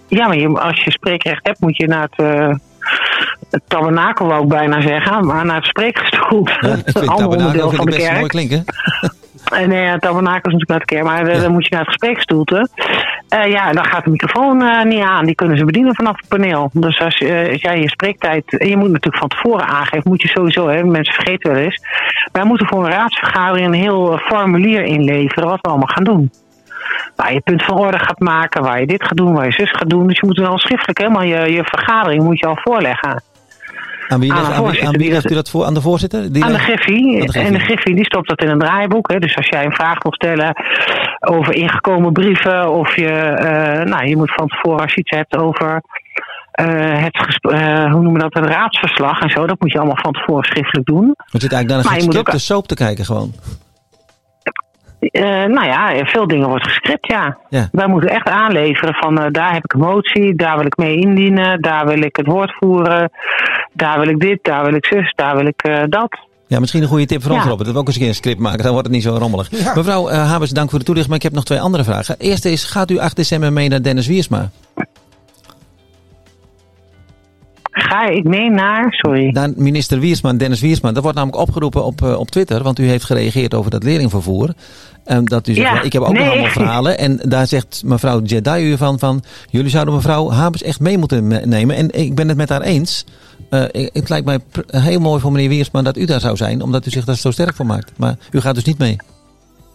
Ja, 0.08 0.28
maar 0.28 0.38
je, 0.38 0.48
als 0.48 0.84
je 0.84 0.92
spreekrecht 0.92 1.48
hebt, 1.48 1.60
moet 1.60 1.78
je 1.78 1.88
naar 1.88 2.02
het, 2.02 2.20
uh, 2.20 2.56
het 3.50 3.62
tabernakel, 3.68 4.28
wou 4.28 4.44
ik 4.44 4.50
bijna 4.50 4.82
zeggen, 4.82 5.26
maar 5.26 5.46
naar 5.46 5.56
het 5.56 5.66
spreekgestoel. 5.66 6.48
Ja, 6.48 6.76
ik 6.86 6.98
vind 6.98 7.08
ander 7.08 7.28
onderdeel 7.28 7.72
van 7.72 7.86
de 7.86 7.96
kerk. 7.98 8.18
mooi 8.18 8.28
klinken. 8.28 8.64
Nee, 9.68 9.86
het 9.86 10.02
tabernakel 10.02 10.52
is 10.52 10.58
natuurlijk 10.58 10.70
naar 10.70 10.80
de 10.80 10.86
kerk, 10.86 11.04
maar 11.04 11.36
ja. 11.36 11.42
dan 11.42 11.52
moet 11.52 11.64
je 11.64 11.76
naar 11.76 11.86
het 11.86 11.90
gespreksstoelte. 11.90 12.70
Uh, 13.34 13.52
ja, 13.52 13.72
dan 13.72 13.86
gaat 13.86 14.04
de 14.04 14.10
microfoon 14.10 14.62
uh, 14.62 14.84
niet 14.84 15.04
aan. 15.04 15.26
Die 15.26 15.36
kunnen 15.36 15.58
ze 15.58 15.66
bedienen 15.66 15.96
vanaf 15.96 16.18
het 16.18 16.28
paneel. 16.28 16.70
Dus 16.74 17.00
als, 17.00 17.20
uh, 17.20 17.50
als 17.50 17.62
jij 17.62 17.80
je 17.80 17.90
spreektijd. 17.90 18.58
En 18.58 18.68
je 18.68 18.78
moet 18.78 18.92
natuurlijk 18.92 19.18
van 19.18 19.28
tevoren 19.28 19.68
aangeven. 19.68 20.10
Moet 20.10 20.22
je 20.22 20.28
sowieso, 20.28 20.68
hè, 20.68 20.84
mensen 20.84 21.14
vergeten 21.14 21.52
wel 21.52 21.62
eens. 21.62 21.82
Wij 22.32 22.44
moeten 22.44 22.68
voor 22.68 22.86
een 22.86 22.92
raadsvergadering 22.92 23.68
een 23.68 23.82
heel 23.82 24.18
formulier 24.18 24.84
inleveren. 24.84 25.50
wat 25.50 25.62
we 25.62 25.70
allemaal 25.70 25.88
gaan 25.88 26.04
doen. 26.04 26.32
Waar 27.16 27.34
je 27.34 27.40
punt 27.40 27.64
van 27.64 27.78
orde 27.78 28.00
gaat 28.00 28.20
maken. 28.20 28.64
Waar 28.64 28.80
je 28.80 28.88
dit 28.88 29.04
gaat 29.04 29.18
doen. 29.18 29.34
Waar 29.34 29.46
je 29.46 29.52
zus 29.52 29.72
gaat 29.72 29.90
doen. 29.90 30.08
Dus 30.08 30.20
je 30.20 30.26
moet 30.26 30.38
wel 30.38 30.60
schriftelijk 30.60 30.98
helemaal 30.98 31.24
je, 31.24 31.54
je 31.54 31.64
vergadering 31.64 32.24
moet 32.24 32.40
je 32.40 32.48
al 32.48 32.60
voorleggen. 32.62 33.24
Aan 34.12 34.20
wie, 34.20 34.34
aan, 34.34 34.72
wie, 34.72 34.88
aan 34.88 34.98
wie 34.98 35.12
legt 35.12 35.32
u 35.32 35.36
dat 35.36 35.50
voor? 35.50 35.66
Aan 35.66 35.74
de 35.74 35.82
voorzitter? 35.82 36.34
Die 36.34 36.44
aan 36.44 36.52
de 36.52 36.60
Griffie. 36.60 37.34
En 37.34 37.54
de 37.54 37.60
Griffie 37.60 37.96
die 37.96 38.06
stopt 38.06 38.30
dat 38.30 38.42
in 38.42 38.50
een 38.50 38.60
draaiboek. 38.60 39.12
Hè. 39.12 39.20
Dus 39.20 39.36
als 39.36 39.48
jij 39.48 39.66
een 39.66 39.74
vraag 39.74 40.04
wil 40.04 40.14
stellen 40.14 40.56
over 41.20 41.54
ingekomen 41.54 42.12
brieven. 42.14 42.72
Of 42.72 42.96
je, 42.96 43.38
uh, 43.40 43.92
nou, 43.92 44.08
je 44.08 44.16
moet 44.16 44.34
van 44.34 44.48
tevoren 44.48 44.82
als 44.82 44.94
je 44.94 45.00
iets 45.00 45.18
hebt 45.18 45.38
over 45.38 45.84
uh, 46.62 47.04
het, 47.04 47.40
uh, 47.42 47.92
hoe 47.92 48.02
noemen 48.02 48.14
we 48.14 48.30
dat, 48.30 48.36
een 48.36 48.52
raadsverslag 48.52 49.22
en 49.22 49.30
zo. 49.30 49.48
Dat 49.48 49.60
moet 49.60 49.72
je 49.72 49.78
allemaal 49.78 50.02
van 50.02 50.14
tevoren 50.14 50.44
schriftelijk 50.44 50.88
doen. 50.88 51.06
Want 51.06 51.44
zit 51.44 51.52
eigenlijk 51.52 51.68
naar 51.70 51.94
een 51.94 52.02
gescripte 52.02 52.32
ook... 52.32 52.40
soap 52.40 52.68
te 52.68 52.76
kijken 52.76 53.06
gewoon. 53.06 53.34
Eh, 55.10 55.24
nou 55.24 55.66
ja, 55.66 56.06
veel 56.06 56.28
dingen 56.28 56.48
wordt 56.48 56.64
gescript, 56.64 57.08
ja. 57.08 57.38
Ja. 57.50 57.70
Wij 57.72 57.88
moeten 57.88 58.10
echt 58.10 58.28
aanleveren 58.30 58.94
van 58.94 59.20
eh, 59.20 59.32
daar 59.32 59.54
heb 59.54 59.64
ik 59.64 59.74
een 59.74 59.80
motie, 59.80 60.36
daar 60.36 60.58
wil 60.58 60.66
ik 60.66 60.78
mee 60.78 60.96
indienen, 60.96 61.62
daar 61.62 61.86
wil 61.86 62.02
ik 62.02 62.16
het 62.16 62.26
woord 62.26 62.56
voeren, 62.60 63.12
daar 63.74 64.00
wil 64.00 64.08
ik 64.08 64.20
dit, 64.20 64.40
daar 64.42 64.66
wil 64.66 64.74
ik 64.74 64.86
zus, 64.86 65.14
daar 65.16 65.36
wil 65.36 65.46
ik 65.46 65.62
eh, 65.62 65.84
dat. 65.90 66.20
Ja, 66.48 66.60
misschien 66.60 66.82
een 66.82 66.88
goede 66.88 67.06
tip 67.06 67.22
voor 67.22 67.32
ons, 67.32 67.44
Ja. 67.44 67.50
Robert. 67.50 67.66
Dat 67.66 67.74
we 67.76 67.82
ook 67.82 67.88
eens 67.88 67.96
een 67.96 68.02
keer 68.02 68.10
een 68.10 68.16
script 68.16 68.40
maken. 68.40 68.64
Dan 68.64 68.72
wordt 68.72 68.88
het 68.88 68.96
niet 68.96 69.06
zo 69.06 69.16
rommelig. 69.16 69.48
Ja. 69.52 69.74
Mevrouw 69.76 70.10
Habers, 70.10 70.52
dank 70.52 70.70
voor 70.70 70.80
de 70.80 70.86
toelichting. 70.86 71.08
Maar 71.08 71.26
ik 71.26 71.32
heb 71.32 71.34
nog 71.34 71.44
twee 71.44 71.62
andere 71.62 71.84
vragen. 71.84 72.16
Eerste 72.20 72.52
is, 72.52 72.64
gaat 72.64 72.92
u 72.92 72.98
8 72.98 73.16
december 73.16 73.54
mee 73.54 73.70
naar 73.70 73.82
Dennis 73.82 74.08
Wiersma? 74.08 74.50
Ga 77.72 78.08
ik 78.08 78.24
mee 78.24 78.50
naar, 78.50 78.94
sorry. 78.94 79.30
Naar 79.30 79.50
minister 79.56 80.00
Wiersma, 80.00 80.34
Dennis 80.34 80.60
Wiersma. 80.62 80.92
Dat 80.92 81.04
wordt 81.04 81.18
namelijk 81.18 81.42
opgeroepen 81.42 81.86
op, 81.86 82.02
eh, 82.02 82.20
op 82.20 82.30
Twitter. 82.32 82.64
Want 82.64 82.80
u 82.80 82.86
heeft 82.88 83.04
gereageerd 83.06 83.54
over 83.54 83.72
dat 83.72 83.84
leerlingvervoer. 83.84 84.54
En 85.04 85.26
dat 85.26 85.48
u 85.48 85.54
zegt, 85.54 85.68
Ja, 85.68 85.82
ik 85.82 85.94
heb 85.94 86.02
ook 86.02 86.12
nee. 86.14 86.20
nog 86.24 86.32
allemaal 86.32 86.50
verhalen. 86.52 86.98
En 86.98 87.20
daar 87.24 87.48
zegt 87.48 87.82
mevrouw 87.86 88.22
Jedi 88.22 88.72
u 88.72 88.78
van, 88.78 89.00
van... 89.00 89.24
Jullie 89.50 89.70
zouden 89.70 89.94
mevrouw 89.94 90.32
Habers 90.32 90.64
echt 90.64 90.80
mee 90.80 90.98
moeten 90.98 91.28
me- 91.28 91.46
nemen. 91.46 91.76
En 91.76 92.00
ik 92.00 92.16
ben 92.16 92.28
het 92.28 92.38
met 92.38 92.50
haar 92.50 92.62
eens. 92.62 93.06
Eh, 93.50 93.64
het 93.72 94.10
lijkt 94.10 94.26
mij 94.26 94.40
heel 94.68 95.00
mooi 95.00 95.22
voor 95.22 95.32
meneer 95.32 95.50
Wiersma 95.50 95.82
dat 95.82 95.98
u 95.98 96.06
daar 96.06 96.20
zou 96.20 96.36
zijn. 96.38 96.62
Omdat 96.62 96.86
u 96.86 96.90
zich 96.90 97.06
daar 97.06 97.16
zo 97.16 97.32
sterk 97.32 97.56
voor 97.56 97.66
maakt. 97.66 97.92
Maar 97.98 98.16
u 98.32 98.42
gaat 98.42 98.56
dus 98.56 98.64
niet 98.64 98.78
mee. 98.78 98.96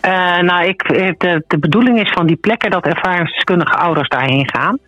Eh, 0.06 0.38
nou, 0.40 0.64
ik, 0.66 0.82
eh, 0.82 1.12
de, 1.18 1.44
de 1.46 1.58
bedoeling 1.58 2.00
is 2.00 2.10
van 2.12 2.26
die 2.26 2.36
plekken 2.36 2.70
dat 2.70 2.86
ervaringsdeskundige 2.86 3.76
ouders 3.76 4.08
daarheen 4.08 4.48
gaan. 4.52 4.78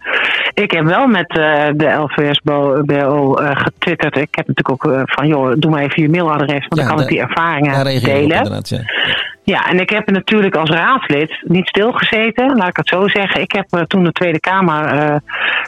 Ik 0.54 0.70
heb 0.70 0.84
wel 0.84 1.06
met 1.06 1.28
eh, 1.38 1.64
de 1.74 1.86
LVSBO 1.92 2.82
BO, 2.84 3.34
eh, 3.34 3.50
getwitterd. 3.56 4.16
Ik 4.16 4.28
heb 4.34 4.46
natuurlijk 4.46 4.86
ook 4.86 5.02
van, 5.04 5.26
joh, 5.26 5.52
doe 5.56 5.70
maar 5.70 5.82
even 5.82 6.02
je 6.02 6.08
mailadres. 6.08 6.66
Want 6.68 6.68
Ja, 6.68 6.76
dan 6.76 6.86
kan 6.86 6.96
daar- 6.96 7.04
ik 7.04 7.10
die 7.10 7.20
ervaringen 7.20 7.84
delen. 7.84 8.20
inderdaad. 8.22 8.68
Ja. 8.68 8.78
Ja, 9.48 9.68
en 9.68 9.80
ik 9.80 9.90
heb 9.90 10.10
natuurlijk 10.10 10.56
als 10.56 10.70
raadslid 10.70 11.42
niet 11.42 11.68
stilgezeten, 11.68 12.56
laat 12.56 12.68
ik 12.68 12.76
het 12.76 12.88
zo 12.88 13.08
zeggen. 13.08 13.40
Ik 13.40 13.52
heb 13.52 13.66
eh, 13.70 13.82
toen 13.82 14.04
de 14.04 14.12
Tweede 14.12 14.40
Kamer, 14.40 14.84
eh, 14.84 15.16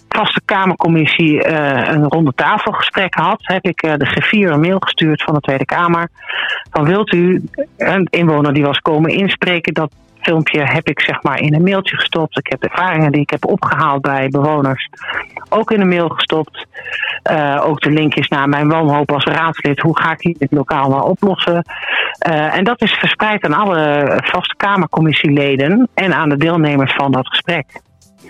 vaste 0.08 0.40
Kamercommissie, 0.44 1.42
eh, 1.42 1.92
een 1.92 2.04
ronde 2.08 2.32
tafelgesprek 2.34 3.14
had. 3.14 3.40
Heb 3.42 3.64
ik 3.64 3.82
eh, 3.82 3.94
de 3.96 4.06
griffier 4.06 4.50
een 4.50 4.60
mail 4.60 4.78
gestuurd 4.78 5.22
van 5.22 5.34
de 5.34 5.40
Tweede 5.40 5.64
Kamer. 5.64 6.08
Van 6.70 6.84
wilt 6.84 7.12
u 7.12 7.42
een 7.76 8.06
inwoner 8.10 8.52
die 8.52 8.64
was 8.64 8.78
komen 8.78 9.10
inspreken, 9.10 9.74
dat 9.74 9.92
filmpje 10.20 10.64
heb 10.64 10.88
ik 10.88 11.00
zeg 11.00 11.22
maar 11.22 11.40
in 11.40 11.54
een 11.54 11.62
mailtje 11.62 11.96
gestopt. 11.96 12.38
Ik 12.38 12.46
heb 12.50 12.62
ervaringen 12.62 13.12
die 13.12 13.20
ik 13.20 13.30
heb 13.30 13.44
opgehaald 13.44 14.02
bij 14.02 14.28
bewoners 14.28 14.88
ook 15.50 15.70
in 15.70 15.80
een 15.80 15.88
mail 15.88 16.08
gestopt. 16.08 16.66
Eh, 17.22 17.62
ook 17.64 17.80
de 17.80 17.90
link 17.90 18.14
is 18.14 18.28
naar 18.28 18.48
mijn 18.48 18.68
wanhoop 18.68 19.12
als 19.12 19.24
raadslid. 19.24 19.80
Hoe 19.80 19.98
ga 19.98 20.12
ik 20.12 20.20
hier 20.20 20.36
dit 20.38 20.52
lokaal 20.52 20.88
nou 20.88 21.08
oplossen? 21.08 21.64
Eh, 22.18 22.56
en 22.56 22.64
dat 22.64 22.82
is 22.82 22.92
verspreid 22.92 23.44
aan 23.44 23.54
alle 23.54 24.04
vaste 24.24 24.54
Kamercommissieleden 24.56 25.88
en 25.94 26.14
aan 26.14 26.28
de 26.28 26.36
deelnemers 26.36 26.94
van 26.94 27.12
dat 27.12 27.28
gesprek. 27.28 27.80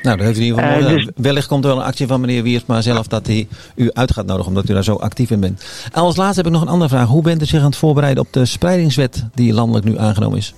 Nou, 0.03 0.17
dat 0.17 0.27
heeft 0.27 0.39
u 0.39 0.41
in 0.41 0.47
ieder 0.47 0.63
geval 0.63 0.81
mooi 0.81 0.93
dus- 0.93 1.05
gedaan. 1.05 1.23
Wellicht 1.23 1.47
komt 1.47 1.65
er 1.65 1.71
wel 1.71 1.79
een 1.79 1.87
actie 1.87 2.07
van 2.07 2.21
meneer 2.21 2.43
Wiersma 2.43 2.81
zelf 2.81 3.07
dat 3.07 3.27
hij 3.27 3.49
u 3.75 3.91
uit 3.93 4.13
gaat 4.13 4.27
nodigen, 4.27 4.49
omdat 4.49 4.69
u 4.69 4.75
daar 4.75 4.85
zo 4.85 4.95
actief 4.95 5.31
in 5.31 5.41
bent. 5.41 5.91
En 5.93 6.01
als 6.01 6.17
laatste 6.17 6.37
heb 6.37 6.47
ik 6.47 6.53
nog 6.53 6.63
een 6.63 6.73
andere 6.73 6.91
vraag. 6.91 7.09
Hoe 7.09 7.23
bent 7.23 7.43
u 7.43 7.45
zich 7.45 7.61
aan 7.61 7.67
het 7.67 7.77
voorbereiden 7.77 8.23
op 8.23 8.33
de 8.33 8.45
spreidingswet 8.45 9.29
die 9.35 9.53
landelijk 9.53 9.85
nu 9.85 9.99
aangenomen 9.99 10.39
is? 10.39 10.55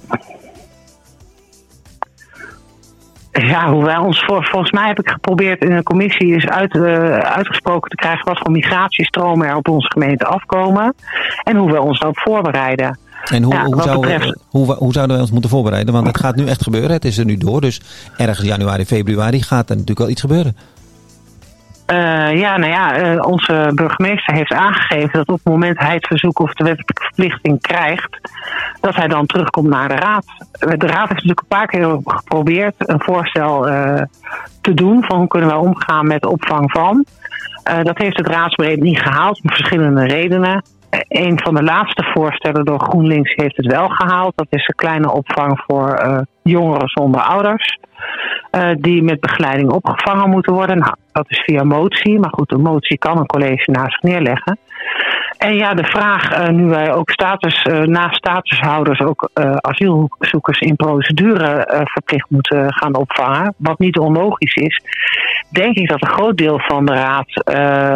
Ja, 3.32 3.70
hoe 3.70 3.84
wij 3.84 3.96
ons 3.96 4.24
voor, 4.26 4.44
volgens 4.44 4.70
mij 4.72 4.86
heb 4.86 4.98
ik 4.98 5.08
geprobeerd 5.08 5.64
in 5.64 5.72
een 5.72 5.82
commissie 5.82 6.32
eens 6.32 6.46
uit, 6.46 6.74
eh, 6.74 6.82
uitgesproken 7.18 7.90
te 7.90 7.96
krijgen 7.96 8.24
wat 8.24 8.38
voor 8.38 8.50
migratiestromen 8.50 9.46
er 9.48 9.56
op 9.56 9.68
onze 9.68 9.90
gemeente 9.90 10.24
afkomen. 10.26 10.94
En 11.42 11.56
hoe 11.56 11.70
we 11.72 11.80
ons 11.80 11.98
daarop 11.98 12.18
voorbereiden. 12.18 12.98
En 13.30 13.42
hoe, 13.42 13.54
Ja, 13.54 13.64
hoe, 13.64 13.82
zou, 13.82 14.00
betreft- 14.00 14.36
hoe, 14.48 14.74
hoe 14.74 14.92
zouden 14.92 15.12
wij 15.14 15.20
ons 15.24 15.30
moeten 15.32 15.50
voorbereiden? 15.50 15.94
Want 15.94 16.06
het 16.06 16.20
gaat 16.20 16.36
nu 16.36 16.46
echt 16.46 16.62
gebeuren. 16.62 16.90
Het 16.90 17.04
is 17.04 17.18
er 17.18 17.24
nu 17.24 17.36
door. 17.36 17.60
Dus 17.60 17.80
ergens 18.16 18.46
januari, 18.46 18.84
februari 18.86 19.42
gaat 19.42 19.64
er 19.64 19.74
natuurlijk 19.76 19.98
wel 19.98 20.08
iets 20.08 20.20
gebeuren. 20.20 20.56
Eh, 21.86 22.38
ja, 22.38 22.56
nou 22.56 22.72
ja, 22.72 22.96
eh, 22.96 23.26
onze 23.26 23.70
burgemeester 23.74 24.34
heeft 24.34 24.52
aangegeven 24.52 25.12
dat 25.12 25.28
op 25.28 25.34
het 25.34 25.44
moment 25.44 25.78
hij 25.78 25.94
het 25.94 26.06
verzoek 26.06 26.38
of 26.38 26.52
de 26.52 26.64
wettelijke 26.64 27.02
verplichting 27.02 27.60
krijgt, 27.60 28.18
dat 28.80 28.94
hij 28.94 29.08
dan 29.08 29.26
terugkomt 29.26 29.68
naar 29.68 29.88
de 29.88 29.94
raad. 29.94 30.24
De 30.58 30.86
raad 30.86 31.08
heeft 31.08 31.24
natuurlijk 31.24 31.40
een 31.40 31.46
paar 31.46 31.66
keer 31.66 31.98
geprobeerd 32.04 32.74
een 32.78 33.00
voorstel 33.00 33.68
eh, 33.68 34.02
te 34.60 34.74
doen 34.74 35.04
van 35.04 35.18
hoe 35.18 35.28
kunnen 35.28 35.48
wij 35.48 35.58
omgaan 35.58 36.06
met 36.06 36.22
de 36.22 36.28
opvang 36.28 36.70
van. 36.70 37.04
Dat 37.82 37.98
heeft 37.98 38.16
het 38.16 38.26
raadsbreed 38.26 38.80
niet 38.80 39.00
gehaald 39.00 39.40
om 39.42 39.50
verschillende 39.50 40.06
redenen. 40.06 40.62
Een 41.08 41.40
van 41.42 41.54
de 41.54 41.62
laatste 41.62 42.10
voorstellen 42.14 42.64
door 42.64 42.80
GroenLinks 42.80 43.34
heeft 43.34 43.56
het 43.56 43.66
wel 43.66 43.88
gehaald. 43.88 44.32
Dat 44.36 44.46
is 44.50 44.68
een 44.68 44.74
kleine 44.74 45.12
opvang 45.12 45.62
voor 45.66 45.94
eh, 45.94 46.18
jongeren 46.42 46.88
zonder 46.88 47.20
ouders. 47.20 47.78
eh, 48.50 48.70
die 48.76 49.02
met 49.02 49.20
begeleiding 49.20 49.70
opgevangen 49.70 50.30
moeten 50.30 50.52
worden. 50.52 50.78
Nou, 50.78 50.94
dat 51.12 51.24
is 51.28 51.38
via 51.38 51.62
motie. 51.64 52.18
Maar 52.18 52.30
goed, 52.30 52.52
een 52.52 52.60
motie 52.62 52.98
kan 52.98 53.18
een 53.18 53.26
college 53.26 53.70
naast 53.70 53.92
zich 53.92 54.02
neerleggen. 54.02 54.58
En 55.38 55.54
ja, 55.54 55.74
de 55.74 55.84
vraag, 55.84 56.30
eh, 56.30 56.48
nu 56.48 56.64
wij 56.64 56.94
ook 56.94 57.10
status, 57.10 57.62
naast 57.84 58.16
statushouders 58.16 59.00
ook 59.00 59.30
asielzoekers 59.60 60.60
in 60.60 60.76
procedure 60.76 61.66
verplicht 61.84 62.30
moeten 62.30 62.74
gaan 62.74 62.94
opvangen, 62.96 63.54
wat 63.56 63.78
niet 63.78 63.98
onlogisch 63.98 64.54
is, 64.54 64.80
denk 65.48 65.76
ik 65.76 65.88
dat 65.88 66.02
een 66.02 66.08
groot 66.08 66.36
deel 66.36 66.58
van 66.58 66.86
de 66.86 66.92
raad 66.92 67.44
eh, 67.44 67.94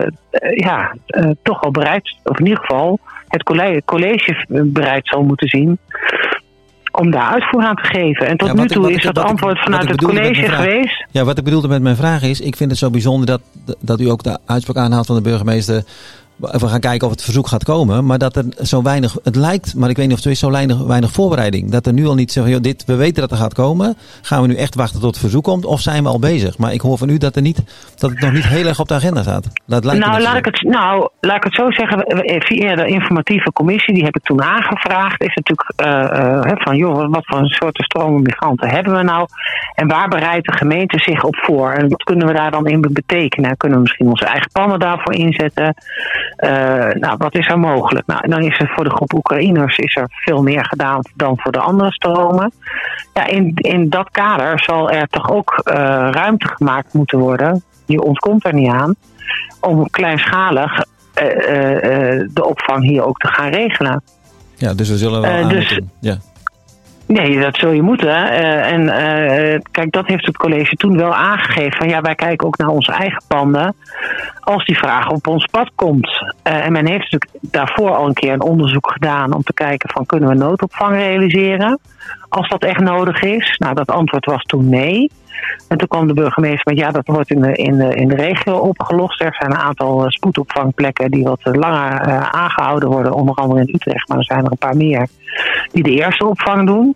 eh, 0.00 0.08
ja, 0.54 0.94
eh, 1.06 1.30
toch 1.42 1.62
al 1.62 1.70
bereid, 1.70 2.16
of 2.24 2.38
in 2.38 2.46
ieder 2.46 2.60
geval 2.64 2.98
het 3.28 3.42
college, 3.42 3.82
college 3.84 4.44
bereid 4.48 5.06
zal 5.08 5.22
moeten 5.22 5.48
zien 5.48 5.78
om 6.92 7.10
daar 7.10 7.30
uitvoer 7.32 7.62
aan 7.62 7.74
te 7.76 7.84
geven. 7.84 8.26
En 8.26 8.36
tot 8.36 8.48
Ja, 8.48 8.54
nu 8.54 8.62
ik- 8.62 8.68
toe 8.68 8.92
is 8.92 9.02
dat 9.02 9.16
ik- 9.18 9.24
antwoord 9.24 9.58
vanuit 9.58 9.88
het 9.88 10.02
college 10.04 10.48
geweest. 10.48 11.06
Ja, 11.10 11.24
wat 11.24 11.38
ik 11.38 11.44
bedoelde 11.44 11.68
met 11.68 11.82
mijn 11.82 11.96
vraag 11.96 12.22
is, 12.22 12.40
ik 12.40 12.56
vind 12.56 12.70
het 12.70 12.78
zo 12.78 12.90
bijzonder 12.90 13.26
dat, 13.26 13.40
dat 13.80 14.00
u 14.00 14.10
ook 14.10 14.22
de 14.22 14.38
uitspraak 14.46 14.76
aanhaalt 14.76 15.06
van 15.06 15.16
de 15.16 15.22
burgemeester. 15.22 15.82
We 16.38 16.68
gaan 16.68 16.80
kijken 16.80 17.06
of 17.06 17.12
het 17.12 17.22
verzoek 17.22 17.46
gaat 17.46 17.64
komen. 17.64 18.06
Maar 18.06 18.18
dat 18.18 18.36
er 18.36 18.44
zo 18.62 18.82
weinig, 18.82 19.16
het 19.22 19.36
lijkt, 19.36 19.74
maar 19.74 19.90
ik 19.90 19.96
weet 19.96 20.06
niet 20.06 20.16
of 20.16 20.22
het 20.22 20.32
is, 20.32 20.38
zo 20.38 20.50
weinig, 20.50 20.78
weinig 20.78 21.12
voorbereiding. 21.12 21.70
Dat 21.70 21.86
er 21.86 21.92
nu 21.92 22.06
al 22.06 22.14
niet 22.14 22.32
zeggen, 22.32 22.52
joh, 22.52 22.62
dit, 22.62 22.84
we 22.84 22.94
weten 22.96 23.20
dat 23.20 23.30
er 23.30 23.36
gaat 23.36 23.54
komen. 23.54 23.96
Gaan 24.22 24.42
we 24.42 24.48
nu 24.48 24.54
echt 24.54 24.74
wachten 24.74 25.00
tot 25.00 25.10
het 25.10 25.18
verzoek 25.18 25.44
komt? 25.44 25.64
Of 25.64 25.80
zijn 25.80 26.02
we 26.02 26.08
al 26.08 26.18
bezig? 26.18 26.58
Maar 26.58 26.72
ik 26.72 26.80
hoor 26.80 26.98
van 26.98 27.08
u 27.08 27.18
dat, 27.18 27.36
er 27.36 27.42
niet, 27.42 27.62
dat 27.98 28.10
het 28.10 28.20
nog 28.20 28.32
niet 28.32 28.46
heel 28.46 28.66
erg 28.66 28.80
op 28.80 28.88
de 28.88 28.94
agenda 28.94 29.22
staat. 29.22 29.48
Dat 29.66 29.84
lijkt 29.84 30.00
Nou 30.00 30.12
net 30.12 30.22
laat, 30.22 30.32
zo. 30.32 30.38
ik 30.38 30.44
het, 30.44 30.62
nou, 30.62 31.08
laat 31.20 31.36
ik 31.36 31.44
het 31.44 31.54
zo 31.54 31.70
zeggen. 31.70 32.04
Via 32.38 32.74
de 32.74 32.86
informatieve 32.86 33.52
commissie, 33.52 33.94
die 33.94 34.04
heb 34.04 34.16
ik 34.16 34.22
toen 34.22 34.42
aangevraagd, 34.42 35.22
is 35.22 35.34
natuurlijk 35.34 35.72
eh, 35.76 36.50
eh, 36.50 36.52
van, 36.54 36.76
joh, 36.76 37.10
wat 37.10 37.26
voor 37.26 37.38
een 37.38 37.48
soorten 37.48 37.84
stromen 37.84 38.22
migranten 38.22 38.68
hebben 38.68 38.96
we 38.96 39.02
nou? 39.02 39.26
En 39.74 39.88
waar 39.88 40.08
bereidt 40.08 40.46
de 40.46 40.56
gemeente 40.56 40.98
zich 40.98 41.24
op 41.24 41.36
voor? 41.36 41.70
En 41.70 41.88
wat 41.88 42.02
kunnen 42.02 42.26
we 42.26 42.32
daar 42.32 42.50
dan 42.50 42.66
in 42.66 42.80
betekenen? 42.80 43.56
Kunnen 43.56 43.78
we 43.78 43.84
misschien 43.84 44.08
onze 44.08 44.24
eigen 44.24 44.50
plannen 44.52 44.78
daarvoor 44.78 45.14
inzetten? 45.14 45.74
Eh, 46.38 46.94
nou, 47.00 47.16
wat 47.16 47.34
is 47.34 47.48
er 47.48 47.58
mogelijk? 47.58 48.06
Nou, 48.06 48.20
en 48.22 48.30
dan 48.30 48.42
is 48.42 48.58
er 48.58 48.72
voor 48.74 48.84
de 48.84 48.90
groep 48.90 49.12
Oekraïners 49.12 49.78
is 49.78 49.96
er 49.96 50.06
veel 50.10 50.42
meer 50.42 50.64
gedaan 50.64 51.00
dan 51.14 51.38
voor 51.38 51.52
de 51.52 51.58
andere 51.58 51.92
stromen. 51.92 52.52
Ja, 53.14 53.26
in, 53.26 53.52
in 53.54 53.88
dat 53.88 54.10
kader 54.10 54.60
zal 54.60 54.90
er 54.90 55.08
toch 55.08 55.30
ook 55.30 55.60
eh, 55.64 55.74
ruimte 56.10 56.48
gemaakt 56.48 56.92
moeten 56.92 57.18
worden. 57.18 57.62
Je 57.86 58.02
ontkomt 58.02 58.44
er 58.44 58.54
niet 58.54 58.70
aan 58.70 58.94
om 59.60 59.90
kleinschalig 59.90 60.84
eh, 61.14 61.24
de 62.34 62.44
opvang 62.44 62.84
hier 62.84 63.04
ook 63.04 63.18
te 63.18 63.28
gaan 63.28 63.50
regelen. 63.50 64.02
Ja, 64.54 64.74
dus 64.74 64.88
we 64.88 64.96
zullen 64.96 65.20
wel 65.20 65.30
aan 65.30 65.48
dus- 65.48 65.68
moeten. 65.68 65.90
Ja. 66.00 66.16
Nee, 67.08 67.40
dat 67.40 67.56
zul 67.56 67.70
je 67.70 67.82
moeten. 67.82 68.30
Eh, 68.30 68.72
en 68.72 68.88
eh, 68.88 69.60
kijk, 69.70 69.92
dat 69.92 70.06
heeft 70.06 70.26
het 70.26 70.36
college 70.36 70.74
toen 70.74 70.96
wel 70.96 71.14
aangegeven. 71.14 71.78
Van 71.78 71.88
ja, 71.88 72.00
wij 72.00 72.14
kijken 72.14 72.46
ook 72.46 72.58
naar 72.58 72.68
onze 72.68 72.92
eigen 72.92 73.22
panden. 73.28 73.74
Als 74.40 74.64
die 74.64 74.78
vraag 74.78 75.10
op 75.10 75.26
ons 75.26 75.46
pad 75.46 75.70
komt. 75.74 76.34
Eh, 76.42 76.64
en 76.64 76.72
men 76.72 76.86
heeft 76.86 77.12
natuurlijk 77.12 77.52
daarvoor 77.52 77.94
al 77.94 78.06
een 78.06 78.14
keer 78.14 78.32
een 78.32 78.42
onderzoek 78.42 78.92
gedaan 78.92 79.34
om 79.34 79.42
te 79.42 79.52
kijken 79.52 79.90
van 79.90 80.06
kunnen 80.06 80.28
we 80.28 80.34
noodopvang 80.34 80.96
realiseren. 80.96 81.78
Als 82.28 82.48
dat 82.48 82.64
echt 82.64 82.80
nodig 82.80 83.22
is. 83.22 83.56
Nou, 83.58 83.74
dat 83.74 83.90
antwoord 83.90 84.24
was 84.24 84.42
toen 84.42 84.68
nee. 84.68 85.10
En 85.68 85.78
toen 85.78 85.88
kwam 85.88 86.06
de 86.06 86.14
burgemeester 86.14 86.72
met 86.72 86.78
ja, 86.78 86.90
dat 86.90 87.06
wordt 87.06 87.30
in 87.30 87.40
de, 87.40 87.52
in 87.52 87.76
de, 87.76 87.94
in 87.94 88.08
de 88.08 88.14
regio 88.14 88.56
opgelost. 88.56 89.20
Er 89.20 89.36
zijn 89.38 89.50
een 89.50 89.58
aantal 89.58 90.04
spoedopvangplekken 90.10 91.10
die 91.10 91.24
wat 91.24 91.40
langer 91.42 92.00
eh, 92.00 92.28
aangehouden 92.28 92.88
worden. 92.88 93.12
Onder 93.12 93.34
andere 93.34 93.60
in 93.60 93.74
Utrecht, 93.74 94.08
maar 94.08 94.18
er 94.18 94.24
zijn 94.24 94.44
er 94.44 94.50
een 94.50 94.58
paar 94.58 94.76
meer 94.76 95.08
die 95.72 95.82
de 95.82 95.90
eerste 95.90 96.26
opvang 96.26 96.66
doen. 96.66 96.94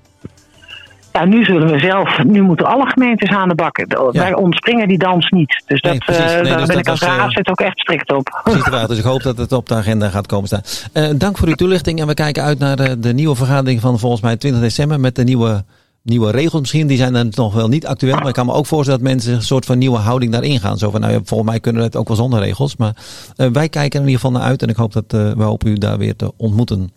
Ja, 1.12 1.24
nu 1.24 1.44
zullen 1.44 1.70
we 1.70 1.78
zelf, 1.78 2.24
nu 2.24 2.42
moeten 2.42 2.66
alle 2.66 2.86
gemeentes 2.86 3.28
aan 3.30 3.48
de 3.48 3.54
bak. 3.54 3.74
De- 3.88 4.08
Ja. 4.12 4.20
Wij 4.20 4.34
ontspringen 4.34 4.88
die 4.88 4.98
dans 4.98 5.30
niet. 5.30 5.62
Dus 5.66 5.80
Nee, 5.80 5.98
dat, 6.06 6.16
eh, 6.16 6.24
Nee, 6.24 6.26
daar 6.26 6.42
dus 6.42 6.66
ben 6.66 6.66
dat 6.66 6.76
ik 6.78 6.88
als 6.88 7.00
eh, 7.00 7.16
raadslid 7.16 7.48
ook 7.48 7.60
echt 7.60 7.78
strikt 7.80 8.12
op. 8.12 8.40
Precies. 8.44 8.86
Dus 8.86 8.98
ik 8.98 9.04
hoop 9.04 9.22
dat 9.22 9.38
het 9.38 9.52
op 9.52 9.68
de 9.68 9.74
agenda 9.74 10.08
gaat 10.08 10.26
komen 10.26 10.46
staan. 10.46 10.62
Eh, 10.92 11.08
dank 11.16 11.38
voor 11.38 11.48
uw 11.48 11.54
toelichting. 11.54 12.00
En 12.00 12.06
we 12.06 12.14
kijken 12.14 12.42
uit 12.42 12.58
naar 12.58 12.76
de, 12.76 12.98
de 12.98 13.12
nieuwe 13.14 13.34
vergadering 13.36 13.80
van 13.80 13.98
volgens 13.98 14.22
mij 14.22 14.36
20 14.36 14.60
december. 14.62 15.00
Met 15.00 15.14
de 15.16 15.24
nieuwe, 15.24 15.64
nieuwe 16.02 16.30
regels 16.30 16.60
misschien. 16.60 16.86
Die 16.86 16.96
zijn 16.96 17.12
dan 17.12 17.32
nog 17.34 17.54
wel 17.54 17.68
niet 17.68 17.86
actueel. 17.86 18.16
Maar 18.16 18.28
ik 18.28 18.34
kan 18.34 18.46
me 18.46 18.52
ook 18.52 18.66
voorstellen 18.66 19.00
dat 19.00 19.08
mensen 19.08 19.34
een 19.34 19.42
soort 19.42 19.64
van 19.64 19.78
nieuwe 19.78 19.98
houding 19.98 20.32
daarin 20.32 20.60
gaan. 20.60 20.78
Zo 20.78 20.90
van, 20.90 21.00
nou 21.00 21.12
ja, 21.12 21.20
volgens 21.24 21.50
mij 21.50 21.60
kunnen 21.60 21.80
we 21.80 21.86
het 21.86 21.96
ook 21.96 22.08
wel 22.08 22.16
zonder 22.16 22.40
regels. 22.40 22.76
Maar 22.76 22.96
wij 23.36 23.68
kijken 23.68 24.00
er 24.00 24.06
in 24.06 24.10
ieder 24.12 24.20
geval 24.20 24.30
naar 24.40 24.48
uit. 24.48 24.62
En 24.62 24.68
ik 24.68 24.76
hoop 24.76 24.92
dat 24.92 25.04
we 25.08 25.42
hopen 25.42 25.68
u 25.68 25.74
daar 25.74 25.98
weer 25.98 26.16
te 26.16 26.32
ontmoeten. 26.36 26.90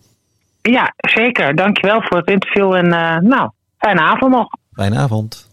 Ja, 0.70 0.92
zeker. 0.96 1.54
Dankjewel 1.54 2.02
voor 2.02 2.16
het 2.16 2.30
interview 2.30 2.74
en 2.74 2.86
uh, 2.86 3.16
nou, 3.16 3.50
fijne 3.78 4.00
avond 4.00 4.32
nog. 4.32 4.48
Fijne 4.72 4.96
avond. 4.96 5.50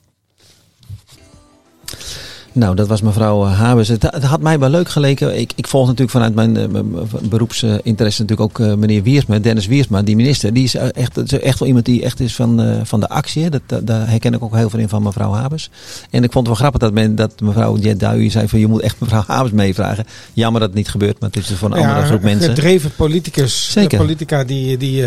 Nou, 2.53 2.75
dat 2.75 2.87
was 2.87 3.01
mevrouw 3.01 3.45
eh, 3.45 3.59
Habers. 3.59 3.87
Het, 3.87 4.03
het, 4.03 4.23
had 4.23 4.41
mij 4.41 4.59
wel 4.59 4.69
leuk 4.69 4.89
geleken. 4.89 5.39
Ik, 5.39 5.51
ik 5.55 5.67
volg 5.67 5.85
natuurlijk 5.85 6.11
vanuit 6.11 6.35
mijn, 6.35 6.57
uh, 6.57 6.81
beroepsinteresse 7.29 8.21
natuurlijk 8.21 8.59
ook 8.59 8.77
meneer 8.77 9.03
Wiersma, 9.03 9.39
Dennis 9.39 9.65
Wiersma, 9.65 10.01
die 10.01 10.15
minister. 10.15 10.53
Die 10.53 10.63
is 10.63 10.75
echt, 10.75 11.39
echt 11.39 11.59
wel 11.59 11.67
iemand 11.67 11.85
die 11.85 12.03
echt 12.03 12.19
is 12.19 12.35
van, 12.35 12.79
van 12.83 12.99
de 12.99 13.09
actie. 13.09 13.49
Dat, 13.49 13.61
dat, 13.65 13.87
daar 13.87 14.09
herken 14.09 14.33
ik 14.33 14.43
ook 14.43 14.55
heel 14.55 14.69
veel 14.69 14.79
in 14.79 14.89
van 14.89 15.03
mevrouw 15.03 15.33
Habers. 15.33 15.69
En 16.09 16.23
ik 16.23 16.31
vond 16.31 16.47
het 16.47 16.57
wel 16.57 16.69
grappig 16.69 16.81
dat, 16.81 16.93
men, 16.93 17.15
dat 17.15 17.41
mevrouw 17.41 17.77
Jet 17.77 17.99
Duy 17.99 18.29
zei 18.29 18.47
van 18.47 18.59
je 18.59 18.67
moet 18.67 18.81
echt 18.81 18.99
mevrouw 18.99 19.23
Habers 19.27 19.53
meevragen. 19.53 20.05
Jammer 20.33 20.59
dat 20.59 20.69
het 20.69 20.77
niet 20.77 20.89
gebeurt, 20.89 21.19
maar 21.19 21.29
het 21.29 21.39
is 21.39 21.47
dus 21.47 21.57
voor 21.57 21.71
een 21.71 21.79
ja, 21.79 21.87
andere 21.87 22.05
groep 22.05 22.21
mensen. 22.21 22.49
Een 22.49 22.55
gedreven 22.55 22.91
politicus. 22.95 23.71
Zeker. 23.71 23.97
politica 23.97 24.43
die, 24.43 24.77
die 24.77 25.05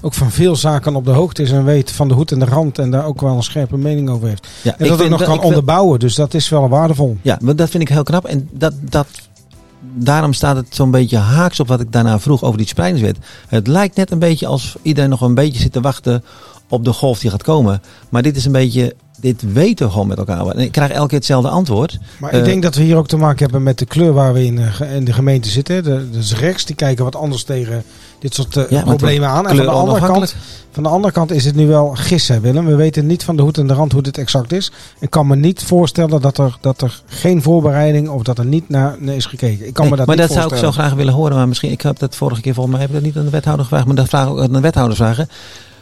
ook 0.00 0.14
van 0.14 0.30
veel 0.30 0.56
zaken 0.56 0.94
op 0.94 1.04
de 1.04 1.10
hoogte 1.10 1.42
is 1.42 1.50
en 1.50 1.64
weet 1.64 1.90
van 1.90 2.08
de 2.08 2.14
hoed 2.14 2.32
en 2.32 2.38
de 2.38 2.44
rand. 2.44 2.78
En 2.78 2.90
daar 2.90 3.04
ook 3.04 3.20
wel 3.20 3.36
een 3.36 3.42
scherpe 3.42 3.76
mening 3.76 4.10
over 4.10 4.28
heeft. 4.28 4.48
Ja, 4.62 4.78
en 4.78 4.88
dat 4.88 5.02
ook 5.02 5.08
nog 5.08 5.24
kan 5.24 5.40
onderbouwen. 5.40 5.98
Dus 5.98 6.14
dat 6.14 6.34
is 6.34 6.48
wel 6.48 6.68
waar 6.96 7.06
ja, 7.22 7.38
maar 7.42 7.56
dat 7.56 7.70
vind 7.70 7.82
ik 7.82 7.88
heel 7.88 8.02
knap. 8.02 8.24
En 8.24 8.48
dat, 8.52 8.74
dat, 8.80 9.06
daarom 9.80 10.32
staat 10.32 10.56
het 10.56 10.74
zo'n 10.74 10.90
beetje 10.90 11.16
haaks 11.16 11.60
op 11.60 11.68
wat 11.68 11.80
ik 11.80 11.92
daarna 11.92 12.18
vroeg 12.18 12.42
over 12.42 12.58
die 12.58 12.66
spreidingswet. 12.66 13.18
Het 13.48 13.66
lijkt 13.66 13.96
net 13.96 14.10
een 14.10 14.18
beetje 14.18 14.46
als 14.46 14.76
iedereen 14.82 15.10
nog 15.10 15.20
een 15.20 15.34
beetje 15.34 15.60
zit 15.60 15.72
te 15.72 15.80
wachten 15.80 16.24
op 16.68 16.84
de 16.84 16.92
golf 16.92 17.18
die 17.18 17.30
gaat 17.30 17.42
komen. 17.42 17.82
Maar 18.08 18.22
dit 18.22 18.36
is 18.36 18.44
een 18.44 18.52
beetje, 18.52 18.94
dit 19.20 19.52
weten 19.52 19.86
we 19.86 19.92
gewoon 19.92 20.06
met 20.06 20.18
elkaar. 20.18 20.46
En 20.46 20.58
ik 20.58 20.72
krijg 20.72 20.90
elke 20.90 21.08
keer 21.08 21.18
hetzelfde 21.18 21.48
antwoord. 21.48 21.98
Maar 22.20 22.34
ik 22.34 22.44
denk 22.44 22.62
dat 22.62 22.74
we 22.74 22.82
hier 22.82 22.96
ook 22.96 23.08
te 23.08 23.16
maken 23.16 23.42
hebben 23.42 23.62
met 23.62 23.78
de 23.78 23.86
kleur 23.86 24.12
waar 24.12 24.32
we 24.32 24.44
in, 24.44 24.60
in 24.94 25.04
de 25.04 25.12
gemeente 25.12 25.48
zitten. 25.48 25.84
De, 25.84 26.10
dus 26.10 26.34
rechts, 26.34 26.64
die 26.64 26.76
kijken 26.76 27.04
wat 27.04 27.16
anders 27.16 27.44
tegen 27.44 27.84
dit 28.18 28.34
soort 28.34 28.56
uh, 28.56 28.82
problemen 28.82 29.28
aan. 29.28 29.46
En 29.46 29.56
van 29.56 29.64
de, 29.64 29.70
andere 29.70 30.06
kant, 30.06 30.34
van 30.70 30.82
de 30.82 30.88
andere 30.88 31.12
kant 31.12 31.30
is 31.30 31.44
het 31.44 31.54
nu 31.54 31.66
wel 31.66 31.90
gissen, 31.94 32.40
Willem. 32.40 32.66
We 32.66 32.74
weten 32.74 33.06
niet 33.06 33.24
van 33.24 33.36
de 33.36 33.42
hoed 33.42 33.58
en 33.58 33.66
de 33.66 33.74
rand 33.74 33.92
hoe 33.92 34.02
dit 34.02 34.18
exact 34.18 34.52
is. 34.52 34.72
Ik 35.00 35.10
kan 35.10 35.26
me 35.26 35.36
niet 35.36 35.62
voorstellen 35.62 36.20
dat 36.20 36.38
er, 36.38 36.56
dat 36.60 36.82
er 36.82 37.02
geen 37.06 37.42
voorbereiding 37.42 38.08
of 38.08 38.22
dat 38.22 38.38
er 38.38 38.46
niet 38.46 38.68
naar, 38.68 38.98
is 39.00 39.26
gekeken. 39.26 39.66
Ik 39.66 39.74
kan 39.74 39.82
nee, 39.82 39.90
me 39.90 39.98
dat 39.98 40.06
maar 40.06 40.16
dat 40.16 40.32
zou 40.32 40.54
ik 40.54 40.58
zo 40.58 40.72
graag 40.72 40.94
willen 40.94 41.14
horen. 41.14 41.36
Maar 41.36 41.48
misschien, 41.48 41.70
ik 41.70 41.80
heb 41.80 41.98
dat 41.98 42.16
vorige 42.16 42.40
keer 42.40 42.54
volgens 42.54 42.76
mij 42.76 42.84
heb 42.84 42.94
ik 42.94 42.96
dat 42.96 43.06
niet 43.06 43.16
aan 43.16 43.24
de 43.24 43.30
wethouder 43.30 43.64
gevraagd. 43.64 43.86
Maar 43.86 43.96
dat 43.96 44.08
vraag 44.08 44.26
ik 44.26 44.32
ook 44.32 44.40
aan 44.40 44.52
de 44.52 44.60
wethouder 44.60 44.96
vragen 44.96 45.28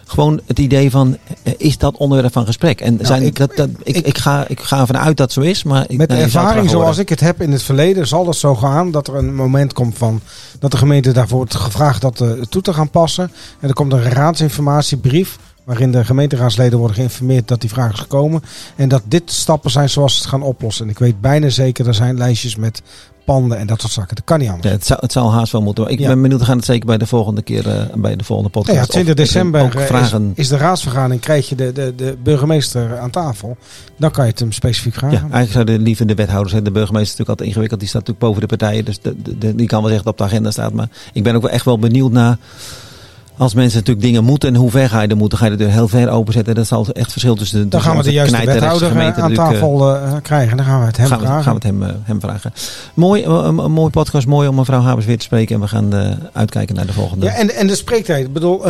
gewoon 0.07 0.41
het 0.47 0.59
idee 0.59 0.91
van, 0.91 1.17
eh, 1.43 1.53
is 1.57 1.79
dat 1.79 1.97
onderwerp 1.97 2.33
van 2.33 2.47
gesprek? 2.47 2.81
En 2.81 2.95
nou, 2.95 3.07
zijn, 3.07 3.23
ik, 3.23 3.37
dat, 3.37 3.57
dat, 3.57 3.69
ik, 3.83 3.97
ik, 3.97 4.19
ga, 4.19 4.49
ik 4.49 4.61
ga 4.61 4.81
ervan 4.81 4.99
uit 4.99 5.17
dat 5.17 5.33
zo 5.33 5.41
is. 5.41 5.63
Maar 5.63 5.85
ik, 5.89 5.99
met 5.99 6.11
ervaring 6.11 6.71
zoals 6.71 6.99
ik 6.99 7.09
het 7.09 7.21
heb 7.21 7.43
in 7.43 7.53
het 7.53 7.63
verleden, 7.63 8.07
zal 8.07 8.25
dat 8.25 8.37
zo 8.37 8.55
gaan 8.55 8.91
dat 8.91 9.09
er 9.09 9.15
een 9.15 9.35
moment 9.35 9.73
komt 9.73 9.99
van 9.99 10.21
dat 10.59 10.71
de 10.71 10.77
gemeente 10.77 11.13
daarvoor 11.13 11.37
wordt 11.37 11.55
gevraagd 11.55 12.01
dat 12.01 12.21
uh, 12.21 12.31
toe 12.31 12.63
te 12.63 12.73
gaan 12.73 12.91
passen. 12.91 13.33
En 13.61 13.69
er 13.69 13.75
komt 13.75 13.93
een 13.93 14.03
raadsinformatiebrief 14.03 15.39
waarin 15.65 15.93
de 15.93 16.05
gemeenteraadsleden 16.05 16.79
worden 16.79 16.97
geïnformeerd 16.97 17.49
dat 17.49 17.61
die 17.61 17.71
vraag 17.71 17.93
is 17.93 17.99
gekomen. 17.99 18.43
En 18.77 18.89
dat 18.89 19.03
dit 19.05 19.23
stappen 19.31 19.71
zijn 19.71 19.91
zoals 19.91 20.15
ze 20.15 20.21
het 20.21 20.29
gaan 20.29 20.43
oplossen. 20.43 20.85
En 20.85 20.91
ik 20.91 20.99
weet 20.99 21.21
bijna 21.21 21.49
zeker, 21.49 21.87
er 21.87 21.95
zijn 21.95 22.19
lijstjes 22.19 22.57
met 22.57 22.83
panden 23.27 23.59
en 23.59 23.67
dat 23.67 23.81
soort 23.81 23.93
zaken. 23.93 24.15
Dat 24.15 24.25
kan 24.25 24.39
niet 24.39 24.49
anders. 24.49 24.69
Ja, 24.69 24.75
het, 24.75 24.87
zou, 24.87 24.99
het 25.03 25.13
zal 25.13 25.33
haast 25.33 25.53
wel 25.53 25.63
moeten. 25.63 25.89
Ik 25.89 25.99
ben 25.99 26.23
benieuwd, 26.23 26.41
we 26.41 26.47
gaan 26.47 26.57
het 26.57 26.65
zeker 26.65 26.87
bij 26.87 26.99
de 26.99 27.07
volgende 27.07 27.43
keer, 27.43 27.67
uh, 27.67 27.83
bij 27.95 28.17
de 28.17 28.25
volgende 28.25 28.51
podcast. 28.51 28.79
Ja, 28.79 28.85
20 28.85 29.15
december 29.15 29.77
eh, 29.77 30.01
is, 30.01 30.13
is, 30.35 30.49
de 30.49 30.57
raadsvergadering, 30.57 31.21
krijg 31.21 31.49
je 31.49 31.55
de, 31.55 31.73
de, 31.73 31.95
de 31.97 32.17
burgemeester 32.23 32.99
aan 32.99 33.11
tafel. 33.11 33.57
Dan 33.97 34.11
kan 34.11 34.25
je 34.25 34.31
het 34.31 34.41
hem 34.41 34.53
specifiek 34.53 34.95
vragen. 34.95 35.17
Ja, 35.17 35.21
eigenlijk 35.21 35.53
zouden 35.53 35.81
liever 35.81 36.07
de 36.07 36.15
wethouders, 36.15 36.55
de 36.55 36.61
burgemeester 36.61 37.01
is 37.01 37.09
natuurlijk 37.09 37.29
altijd 37.29 37.49
ingewikkeld. 37.49 37.81
Die 37.81 37.89
staat 37.89 38.07
natuurlijk 38.07 38.27
boven 38.27 38.49
de 38.49 38.57
partijen, 38.57 38.85
dus 38.85 39.01
de, 39.01 39.39
de, 39.39 39.55
die 39.55 39.67
kan 39.67 39.81
wel 39.81 39.89
zeggen 39.89 40.05
dat 40.05 40.13
op 40.13 40.19
de 40.19 40.25
agenda 40.25 40.51
staat. 40.51 40.73
Maar 40.73 40.89
ik 41.13 41.23
ben 41.23 41.35
ook 41.35 41.43
wel 41.43 41.51
echt 41.51 41.65
wel 41.65 41.79
benieuwd 41.79 42.13
naar 42.13 42.37
als 43.37 43.55
mensen 43.55 43.79
natuurlijk 43.79 44.07
dingen 44.07 44.25
moeten 44.25 44.49
en 44.49 44.55
hoe 44.55 44.71
ver 44.71 44.89
ga 44.89 45.01
je 45.01 45.09
er 45.09 45.17
moeten, 45.17 45.39
ga 45.39 45.47
je 45.47 45.57
er 45.57 45.71
heel 45.71 45.89
ver 45.89 46.09
openzetten. 46.09 46.55
Dat 46.55 46.67
zal 46.67 46.87
echt 46.93 47.13
verschil 47.13 47.35
tussen 47.35 47.63
de 47.63 47.69
Dan 47.69 47.81
gaan 47.81 47.97
we 47.97 48.03
de 48.03 48.13
juiste 48.13 48.45
wethouder 48.45 48.97
eh, 48.97 49.19
aan 49.19 49.35
tafel 49.35 49.95
uh, 49.95 50.13
krijgen. 50.23 50.57
Dan 50.57 50.67
gaan 50.67 50.81
we 50.81 50.87
het 50.87 50.97
hem 50.97 51.07
gaan 51.07 51.19
vragen. 51.19 51.37
We, 51.37 51.43
gaan 51.43 51.59
we 51.59 51.69
het 51.69 51.79
hem, 51.79 52.03
hem 52.03 52.21
vragen. 52.21 52.53
Mooi, 52.95 53.25
een, 53.25 53.59
een 53.59 53.73
mooi 53.73 53.91
podcast. 53.91 54.27
Mooi 54.27 54.49
om 54.49 54.55
mevrouw 54.55 54.81
Habers 54.81 55.07
weer 55.07 55.19
te 55.19 55.25
spreken. 55.25 55.55
En 55.55 55.61
we 55.61 55.69
gaan 55.69 56.19
uitkijken 56.33 56.75
naar 56.75 56.87
de 56.87 56.93
volgende. 56.93 57.27
Ja, 57.27 57.33
en, 57.33 57.55
en 57.55 57.67
de 57.67 57.75
spreektijd. 57.75 58.27
Ik 58.27 58.33
bedoel, 58.33 58.63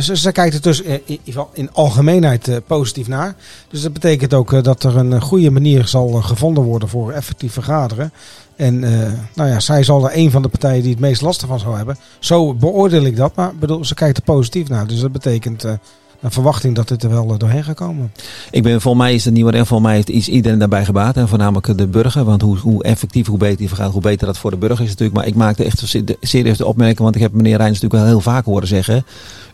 ze, 0.00 0.16
ze, 0.16 0.32
kijkt 0.32 0.54
er 0.54 0.62
dus 0.62 0.82
in, 0.82 1.00
in, 1.04 1.20
in 1.52 1.70
algemeenheid 1.72 2.60
positief 2.66 3.08
naar. 3.08 3.34
Dus 3.70 3.82
dat 3.82 3.92
betekent 3.92 4.34
ook 4.34 4.64
dat 4.64 4.82
er 4.82 4.96
een 4.96 5.20
goede 5.20 5.50
manier 5.50 5.86
zal 5.86 6.08
gevonden 6.08 6.64
worden 6.64 6.88
voor 6.88 7.12
effectief 7.12 7.52
vergaderen. 7.52 8.12
En 8.56 8.82
uh, 8.82 8.90
nou 9.34 9.48
ja, 9.48 9.60
zij 9.60 9.82
zal 9.82 10.04
er 10.04 10.16
een 10.16 10.30
van 10.30 10.42
de 10.42 10.48
partijen 10.48 10.82
die 10.82 10.90
het 10.90 11.00
meest 11.00 11.20
last 11.20 11.44
van 11.44 11.58
zou 11.58 11.76
hebben. 11.76 11.96
Zo 12.18 12.54
beoordeel 12.54 13.04
ik 13.04 13.16
dat. 13.16 13.34
Maar 13.34 13.56
bedoel, 13.56 13.84
ze 13.84 13.94
kijkt 13.94 14.16
er 14.16 14.22
positief 14.22 14.68
naar. 14.68 14.86
Dus 14.86 15.00
dat 15.00 15.12
betekent 15.12 15.64
uh, 15.64 15.72
een 16.20 16.30
verwachting 16.30 16.74
dat 16.74 16.88
dit 16.88 17.02
er 17.02 17.10
wel 17.10 17.32
uh, 17.32 17.38
doorheen 17.38 17.64
gaat 17.64 17.76
komen. 17.76 18.12
Ik 18.50 18.62
ben, 18.62 18.80
voor 18.80 18.96
mij 18.96 19.14
is 19.14 19.24
het 19.24 19.34
nieuwe 19.34 19.50
recht, 19.50 19.66
voor 19.66 19.82
mij 19.82 20.02
is 20.04 20.28
iedereen 20.28 20.58
daarbij 20.58 20.84
gebaat. 20.84 21.16
En 21.16 21.28
voornamelijk 21.28 21.78
de 21.78 21.86
burger. 21.86 22.24
Want 22.24 22.42
hoe, 22.42 22.58
hoe 22.58 22.82
effectief, 22.82 23.26
hoe 23.26 23.38
beter 23.38 23.56
die 23.56 23.68
vergaat, 23.68 23.92
hoe 23.92 24.00
beter 24.00 24.26
dat 24.26 24.38
voor 24.38 24.50
de 24.50 24.56
burger 24.56 24.84
is 24.84 24.90
natuurlijk. 24.90 25.18
Maar 25.18 25.26
ik 25.26 25.34
maakte 25.34 25.64
echt 25.64 25.96
serieus 26.20 26.56
de 26.56 26.66
opmerking. 26.66 26.98
Want 26.98 27.14
ik 27.14 27.20
heb 27.20 27.32
meneer 27.32 27.56
Rijns 27.56 27.80
natuurlijk 27.80 28.02
wel 28.02 28.12
heel 28.12 28.32
vaak 28.32 28.44
horen 28.44 28.68
zeggen 28.68 29.04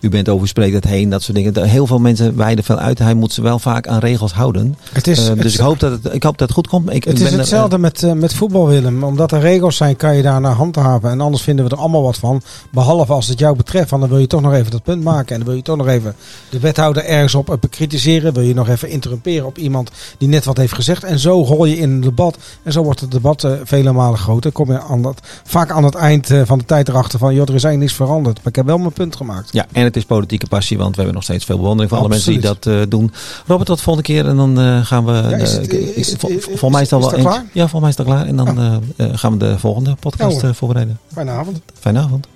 u 0.03 0.09
bent 0.09 0.29
over 0.29 0.49
spreekt 0.49 0.75
het 0.75 0.85
heen, 0.85 1.09
dat 1.09 1.23
soort 1.23 1.37
dingen. 1.37 1.65
Heel 1.65 1.87
veel 1.87 1.99
mensen 1.99 2.37
wijden 2.37 2.65
veel 2.65 2.79
uit. 2.79 2.99
Hij 2.99 3.15
moet 3.15 3.33
ze 3.33 3.43
wel 3.43 3.59
vaak 3.59 3.87
aan 3.87 3.99
regels 3.99 4.33
houden. 4.33 4.77
Het 4.93 5.07
is, 5.07 5.29
uh, 5.29 5.37
dus 5.37 5.55
ik, 5.55 5.61
hoop 5.61 5.81
dat 5.81 5.91
het, 5.91 6.15
ik 6.15 6.23
hoop 6.23 6.38
dat 6.38 6.49
het 6.49 6.57
goed 6.57 6.69
komt. 6.69 6.93
Ik, 6.93 7.05
het 7.05 7.21
is 7.21 7.33
hetzelfde 7.33 7.79
met, 7.79 8.03
uh, 8.03 8.12
met 8.12 8.35
voetbal, 8.35 8.67
Willem. 8.67 9.05
Omdat 9.05 9.33
er 9.33 9.41
regels 9.41 9.77
zijn, 9.77 9.97
kan 9.97 10.17
je 10.17 10.23
daar 10.23 10.41
naar 10.41 10.53
handhaven. 10.53 11.11
En 11.11 11.21
anders 11.21 11.43
vinden 11.43 11.65
we 11.65 11.71
er 11.71 11.77
allemaal 11.77 12.03
wat 12.03 12.17
van. 12.17 12.43
Behalve 12.71 13.12
als 13.12 13.29
het 13.29 13.38
jou 13.38 13.57
betreft. 13.57 13.91
Want 13.91 14.03
dan 14.03 14.11
wil 14.11 14.21
je 14.21 14.27
toch 14.27 14.41
nog 14.41 14.53
even 14.53 14.71
dat 14.71 14.83
punt 14.83 15.05
maken. 15.05 15.33
En 15.33 15.37
dan 15.37 15.47
wil 15.47 15.57
je 15.57 15.62
toch 15.62 15.77
nog 15.77 15.88
even 15.88 16.15
de 16.49 16.59
wethouder 16.59 17.05
ergens 17.05 17.35
op 17.35 17.57
bekritiseren. 17.61 18.33
Wil 18.33 18.43
je 18.43 18.55
nog 18.55 18.69
even 18.69 18.88
interrumperen 18.88 19.47
op 19.47 19.59
iemand 19.59 19.91
die 20.19 20.29
net 20.29 20.45
wat 20.45 20.57
heeft 20.57 20.75
gezegd. 20.75 21.05
En 21.05 21.19
zo 21.19 21.43
rol 21.43 21.65
je 21.65 21.77
in 21.77 21.91
een 21.91 22.01
debat. 22.01 22.37
En 22.62 22.73
zo 22.73 22.83
wordt 22.83 23.01
het 23.01 23.11
debat 23.11 23.45
uh, 23.45 23.53
vele 23.65 23.93
malen 23.93 24.19
groter. 24.19 24.53
Kom 24.53 24.73
je 24.73 24.81
aan 24.81 25.03
dat, 25.03 25.21
vaak 25.45 25.71
aan 25.71 25.85
het 25.85 25.95
eind 25.95 26.29
van 26.45 26.59
de 26.59 26.65
tijd 26.65 26.88
erachter 26.88 27.19
van... 27.19 27.35
joh, 27.35 27.49
er 27.49 27.55
is 27.55 27.65
eigenlijk 27.65 27.79
niks 27.79 27.95
veranderd. 27.95 28.37
Maar 28.37 28.47
ik 28.47 28.57
heb 28.57 28.67
wel 28.67 28.79
mijn 28.79 28.93
punt 28.93 29.17
gemaakt. 29.17 29.53
Ja, 29.53 29.67
en 29.73 29.85
het 29.85 29.92
is 29.97 30.05
politieke 30.05 30.47
passie, 30.47 30.79
want 30.79 30.91
we 30.91 30.97
hebben 30.97 31.15
nog 31.15 31.23
steeds 31.23 31.45
veel 31.45 31.57
bewondering 31.57 31.91
voor 31.91 31.99
alle 32.01 32.09
mensen 32.09 32.33
die 32.33 32.41
dat 32.41 32.67
uh, 32.67 32.83
doen. 32.89 33.13
Robert, 33.47 33.67
tot 33.67 33.77
de 33.77 33.83
volgende 33.83 34.09
keer 34.09 34.27
en 34.27 34.37
dan 34.37 34.61
uh, 34.61 34.87
gaan 34.87 35.05
we. 35.05 35.13
Ja, 35.13 35.37
is 35.37 35.53
het, 35.53 35.73
uh, 35.73 35.97
is 35.97 36.11
het, 36.11 36.21
volgens 36.21 36.73
mij 36.73 36.83
is 36.83 36.91
het 36.91 37.03
al 37.03 37.11
wel 37.11 37.19
eentje. 37.19 37.45
Ja, 37.53 37.69
volgens 37.69 37.81
mij 37.81 37.91
is 37.91 37.97
het 37.97 38.07
al 38.07 38.13
klaar. 38.13 38.27
En 38.27 38.37
dan 38.37 38.83
ja. 38.97 39.17
gaan 39.17 39.33
we 39.33 39.39
de 39.39 39.59
volgende 39.59 39.97
podcast 40.01 40.41
ja, 40.41 40.55
voorbereiden. 40.55 40.99
Fijne 41.13 41.31
avond. 41.31 41.61
Fijne 41.81 41.99
avond. 41.99 42.27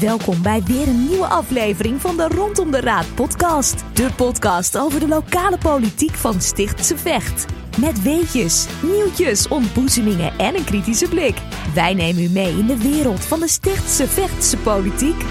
Welkom 0.00 0.42
bij 0.42 0.62
weer 0.62 0.88
een 0.88 1.08
nieuwe 1.08 1.26
aflevering 1.26 2.00
van 2.00 2.16
de 2.16 2.28
Rondom 2.28 2.70
de 2.70 2.80
Raad 2.80 3.14
podcast. 3.14 3.84
De 3.92 4.08
podcast 4.16 4.78
over 4.78 5.00
de 5.00 5.08
lokale 5.08 5.58
politiek 5.58 6.14
van 6.14 6.40
Stichtse 6.40 6.96
Vecht. 6.96 7.46
Met 7.80 8.02
weetjes, 8.02 8.66
nieuwtjes, 8.82 9.48
ontboezemingen 9.48 10.38
en 10.38 10.54
een 10.54 10.64
kritische 10.64 11.08
blik. 11.08 11.36
Wij 11.74 11.94
nemen 11.94 12.22
u 12.22 12.28
mee 12.28 12.58
in 12.58 12.66
de 12.66 12.78
wereld 12.78 13.24
van 13.24 13.40
de 13.40 13.48
Stichtse 13.48 14.08
Vechtse 14.08 14.56
politiek. 14.56 15.24